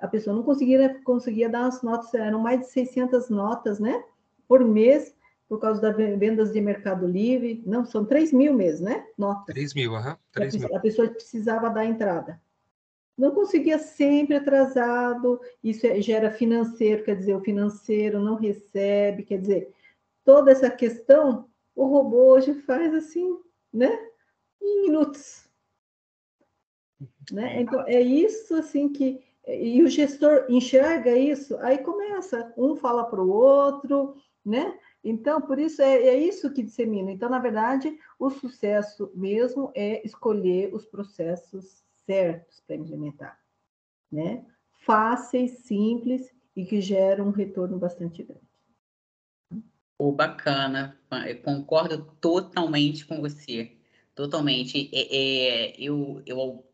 a 0.00 0.08
pessoa 0.08 0.34
não 0.34 0.42
conseguia, 0.42 1.00
conseguia 1.04 1.48
dar 1.48 1.66
as 1.66 1.82
notas, 1.82 2.12
eram 2.14 2.40
mais 2.40 2.60
de 2.60 2.66
600 2.68 3.28
notas, 3.28 3.78
né, 3.78 4.04
por 4.48 4.64
mês, 4.64 5.14
por 5.48 5.60
causa 5.60 5.80
das 5.80 5.96
vendas 5.96 6.52
de 6.52 6.60
Mercado 6.60 7.06
Livre, 7.06 7.62
não, 7.64 7.84
são 7.84 8.04
3 8.04 8.32
mil 8.32 8.52
mesmo, 8.52 8.86
né, 8.86 9.06
notas. 9.16 9.46
3 9.46 9.74
mil, 9.74 9.94
aham, 9.94 10.10
uhum, 10.10 10.16
3 10.32 10.56
mil. 10.56 10.76
A 10.76 10.80
pessoa 10.80 11.08
precisava 11.08 11.70
dar 11.70 11.84
entrada 11.84 12.40
não 13.16 13.30
conseguia 13.30 13.78
sempre 13.78 14.36
atrasado, 14.36 15.40
isso 15.64 15.86
é, 15.86 16.00
gera 16.02 16.30
financeiro, 16.30 17.02
quer 17.02 17.16
dizer, 17.16 17.34
o 17.34 17.40
financeiro 17.40 18.20
não 18.20 18.34
recebe, 18.34 19.22
quer 19.22 19.40
dizer, 19.40 19.72
toda 20.22 20.50
essa 20.50 20.70
questão, 20.70 21.48
o 21.74 21.86
robô 21.86 22.34
hoje 22.34 22.52
faz 22.62 22.92
assim, 22.92 23.38
né? 23.72 23.90
Em 24.60 24.82
minutos. 24.82 25.48
Né? 27.30 27.62
Então, 27.62 27.82
é 27.86 28.00
isso 28.00 28.54
assim 28.54 28.88
que. 28.88 29.24
E 29.46 29.80
o 29.82 29.88
gestor 29.88 30.46
enxerga 30.48 31.16
isso, 31.16 31.56
aí 31.58 31.78
começa, 31.78 32.52
um 32.56 32.74
fala 32.74 33.04
para 33.04 33.22
o 33.22 33.30
outro, 33.30 34.16
né? 34.44 34.76
Então, 35.04 35.40
por 35.40 35.56
isso 35.56 35.80
é, 35.80 36.02
é 36.02 36.18
isso 36.18 36.52
que 36.52 36.64
dissemina. 36.64 37.12
Então, 37.12 37.30
na 37.30 37.38
verdade, 37.38 37.96
o 38.18 38.28
sucesso 38.28 39.12
mesmo 39.14 39.70
é 39.72 40.04
escolher 40.04 40.74
os 40.74 40.84
processos 40.84 41.84
certos 42.04 42.60
para 42.66 42.74
implementar, 42.74 43.38
né? 44.10 44.44
Fáceis, 44.84 45.58
simples 45.60 46.34
e 46.56 46.64
que 46.64 46.80
geram 46.80 47.28
um 47.28 47.30
retorno 47.30 47.78
bastante 47.78 48.24
grande. 48.24 48.46
Oh, 49.98 50.12
bacana, 50.12 50.98
eu 51.26 51.40
concordo 51.40 52.04
totalmente 52.20 53.06
com 53.06 53.20
você, 53.20 53.76
totalmente. 54.14 54.90
É, 54.92 55.16
é, 55.16 55.80
eu, 55.80 56.20
eu 56.26 56.65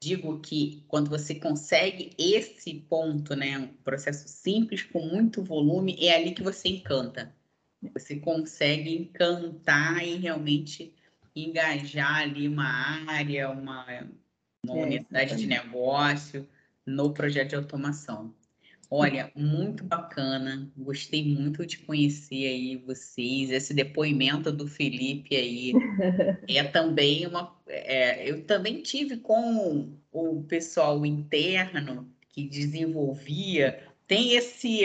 digo 0.00 0.40
que 0.40 0.84
quando 0.88 1.10
você 1.10 1.34
consegue 1.34 2.10
esse 2.18 2.74
ponto, 2.74 3.34
né, 3.34 3.58
um 3.58 3.68
processo 3.68 4.28
simples 4.28 4.82
com 4.82 5.00
muito 5.00 5.42
volume, 5.42 5.96
é 6.00 6.14
ali 6.14 6.32
que 6.32 6.42
você 6.42 6.68
encanta. 6.68 7.34
Você 7.94 8.16
consegue 8.16 8.94
encantar 8.94 10.04
e 10.06 10.16
realmente 10.16 10.94
engajar 11.34 12.22
ali 12.22 12.48
uma 12.48 13.06
área, 13.06 13.50
uma, 13.50 13.86
uma 14.64 14.78
é, 14.78 14.82
unidade 14.82 15.36
de 15.36 15.46
negócio 15.46 16.48
no 16.84 17.12
projeto 17.12 17.50
de 17.50 17.56
automação. 17.56 18.34
Olha, 18.90 19.30
muito 19.34 19.84
bacana, 19.84 20.70
gostei 20.74 21.22
muito 21.22 21.66
de 21.66 21.78
conhecer 21.78 22.46
aí 22.46 22.76
vocês, 22.76 23.50
esse 23.50 23.74
depoimento 23.74 24.50
do 24.50 24.66
Felipe 24.66 25.36
aí 25.36 25.72
é 26.48 26.64
também 26.64 27.26
uma, 27.26 27.54
é, 27.66 28.30
eu 28.30 28.44
também 28.44 28.80
tive 28.80 29.18
com 29.18 29.94
o 30.10 30.42
pessoal 30.44 31.04
interno 31.04 32.10
que 32.30 32.48
desenvolvia, 32.48 33.86
tem 34.06 34.32
esse 34.32 34.84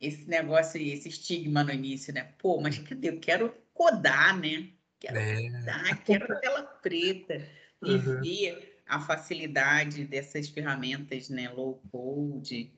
esse 0.00 0.28
negócio, 0.28 0.80
esse 0.80 1.08
estigma 1.08 1.62
no 1.62 1.72
início, 1.72 2.12
né? 2.12 2.32
Pô, 2.38 2.60
mas 2.60 2.76
cadê? 2.78 3.10
Eu 3.10 3.20
quero 3.20 3.54
codar, 3.72 4.36
né? 4.36 4.68
Quero 4.98 5.16
é. 5.16 5.50
codar, 5.50 6.04
quero 6.04 6.40
tela 6.40 6.62
preta 6.62 7.46
e 7.84 7.92
uhum. 7.92 8.20
ver 8.20 8.80
a 8.86 9.00
facilidade 9.00 10.04
dessas 10.04 10.48
ferramentas, 10.48 11.28
né, 11.28 11.48
low 11.48 11.80
code. 11.90 12.72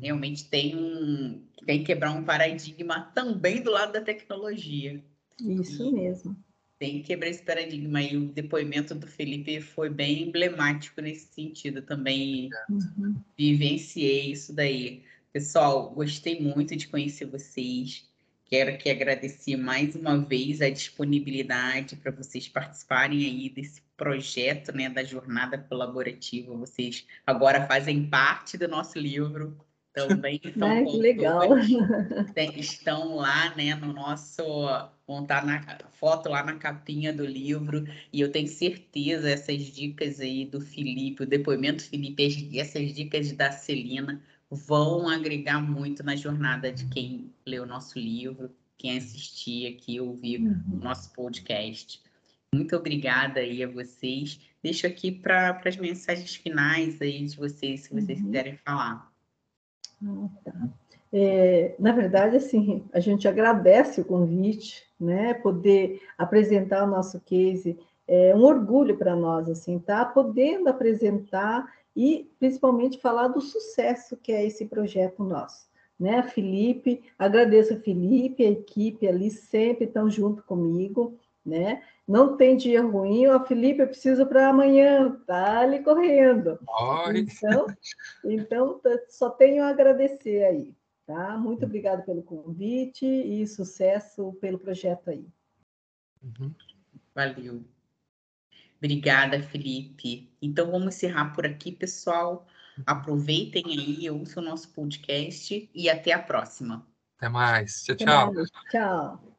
Realmente 0.00 0.44
tem 0.48 0.76
um 0.76 1.42
tem 1.66 1.80
que 1.80 1.86
quebrar 1.86 2.12
um 2.12 2.24
paradigma 2.24 3.10
também 3.14 3.62
do 3.62 3.70
lado 3.70 3.92
da 3.92 4.00
tecnologia. 4.00 5.02
Isso 5.40 5.82
e 5.82 5.92
mesmo. 5.92 6.36
Tem 6.78 7.00
que 7.00 7.06
quebrar 7.06 7.28
esse 7.28 7.42
paradigma 7.42 8.02
e 8.02 8.16
o 8.16 8.32
depoimento 8.32 8.94
do 8.94 9.06
Felipe 9.06 9.60
foi 9.60 9.88
bem 9.88 10.24
emblemático 10.24 11.00
nesse 11.00 11.32
sentido 11.32 11.82
também. 11.82 12.50
Uhum. 12.68 13.14
Vivenciei 13.38 14.32
isso 14.32 14.52
daí. 14.52 15.04
Pessoal, 15.32 15.90
gostei 15.90 16.40
muito 16.40 16.74
de 16.74 16.88
conhecer 16.88 17.26
vocês. 17.26 18.11
Quero 18.52 18.68
aqui 18.68 18.90
agradecer 18.90 19.56
mais 19.56 19.96
uma 19.96 20.18
vez 20.18 20.60
a 20.60 20.68
disponibilidade 20.68 21.96
para 21.96 22.12
vocês 22.12 22.46
participarem 22.46 23.24
aí 23.24 23.48
desse 23.48 23.80
projeto, 23.96 24.76
né, 24.76 24.90
da 24.90 25.02
jornada 25.02 25.56
colaborativa. 25.56 26.54
Vocês 26.54 27.06
agora 27.26 27.66
fazem 27.66 28.10
parte 28.10 28.58
do 28.58 28.68
nosso 28.68 28.98
livro 28.98 29.56
também. 29.94 30.38
Então, 30.44 30.68
Ai, 30.68 30.84
que 30.84 30.96
legal. 30.98 31.40
Estão 32.58 33.16
lá, 33.16 33.56
né, 33.56 33.74
no 33.74 33.90
nosso 33.90 34.42
vão 35.06 35.22
estar 35.22 35.46
na 35.46 35.78
foto 35.92 36.28
lá 36.28 36.44
na 36.44 36.56
capinha 36.56 37.10
do 37.10 37.24
livro 37.24 37.86
e 38.12 38.20
eu 38.20 38.30
tenho 38.30 38.48
certeza 38.48 39.30
essas 39.30 39.62
dicas 39.62 40.20
aí 40.20 40.44
do 40.44 40.60
Felipe, 40.60 41.22
o 41.22 41.26
depoimento 41.26 41.84
do 41.84 41.88
Felipe, 41.88 42.58
essas 42.58 42.92
dicas 42.92 43.32
da 43.32 43.50
Celina 43.50 44.22
vão 44.52 45.08
agregar 45.08 45.60
muito 45.60 46.04
na 46.04 46.14
jornada 46.14 46.70
de 46.70 46.86
quem 46.88 47.32
lê 47.46 47.58
o 47.58 47.66
nosso 47.66 47.98
livro, 47.98 48.50
quem 48.76 48.98
assistir 48.98 49.66
aqui, 49.66 49.98
ouvir 49.98 50.42
uhum. 50.42 50.62
o 50.74 50.76
nosso 50.76 51.10
podcast. 51.14 52.02
Muito 52.54 52.76
obrigada 52.76 53.40
aí 53.40 53.64
a 53.64 53.68
vocês. 53.68 54.40
Deixo 54.62 54.86
aqui 54.86 55.10
para 55.10 55.58
as 55.64 55.76
mensagens 55.78 56.34
finais 56.34 57.00
aí 57.00 57.24
de 57.24 57.36
vocês, 57.36 57.84
se 57.84 57.90
vocês 57.90 58.18
uhum. 58.18 58.26
quiserem 58.26 58.58
falar. 58.58 59.10
Ah, 60.04 60.28
tá. 60.44 60.68
É, 61.14 61.74
na 61.78 61.92
verdade, 61.92 62.36
assim, 62.36 62.84
a 62.92 63.00
gente 63.00 63.26
agradece 63.26 64.00
o 64.00 64.04
convite, 64.04 64.82
né? 65.00 65.34
Poder 65.34 66.02
apresentar 66.16 66.84
o 66.84 66.90
nosso 66.90 67.20
case 67.20 67.78
é 68.06 68.34
um 68.34 68.42
orgulho 68.42 68.96
para 68.96 69.14
nós, 69.16 69.48
assim, 69.48 69.78
tá? 69.78 70.04
Podendo 70.04 70.68
apresentar 70.68 71.70
e 71.96 72.30
principalmente 72.38 72.98
falar 72.98 73.28
do 73.28 73.40
sucesso 73.40 74.16
que 74.16 74.32
é 74.32 74.46
esse 74.46 74.66
projeto 74.66 75.22
nosso. 75.22 75.70
Né, 76.00 76.22
Felipe, 76.24 77.04
agradeço 77.16 77.74
a 77.74 77.80
Felipe, 77.80 78.44
a 78.44 78.50
equipe 78.50 79.06
ali 79.06 79.30
sempre 79.30 79.84
estão 79.84 80.10
junto 80.10 80.42
comigo, 80.42 81.16
né? 81.46 81.80
Não 82.08 82.36
tem 82.36 82.56
dia 82.56 82.82
ruim, 82.82 83.28
ó, 83.28 83.38
Felipe, 83.44 83.82
eu 83.82 83.86
preciso 83.86 84.26
para 84.26 84.48
amanhã, 84.48 85.16
tá 85.26 85.60
ali 85.60 85.80
correndo. 85.80 86.58
Oi. 87.06 87.20
Então, 87.20 87.66
então 88.24 88.80
só 89.08 89.30
tenho 89.30 89.62
a 89.62 89.68
agradecer 89.68 90.42
aí, 90.44 90.74
tá? 91.06 91.36
Muito 91.36 91.64
obrigado 91.66 92.04
pelo 92.04 92.22
convite 92.22 93.06
e 93.06 93.46
sucesso 93.46 94.32
pelo 94.40 94.58
projeto 94.58 95.10
aí. 95.10 95.24
Uhum. 96.22 96.52
Valeu. 97.14 97.62
Obrigada, 98.82 99.40
Felipe. 99.40 100.28
Então 100.42 100.72
vamos 100.72 100.96
encerrar 100.96 101.26
por 101.26 101.46
aqui, 101.46 101.70
pessoal. 101.70 102.48
Aproveitem 102.84 103.62
aí, 103.64 104.10
ouçam 104.10 104.42
o 104.42 104.46
nosso 104.46 104.70
podcast 104.70 105.70
e 105.72 105.88
até 105.88 106.12
a 106.12 106.18
próxima. 106.18 106.84
Até 107.16 107.28
mais. 107.28 107.84
Tchau, 107.84 107.94
tchau. 107.94 108.32
Tchau. 108.72 109.31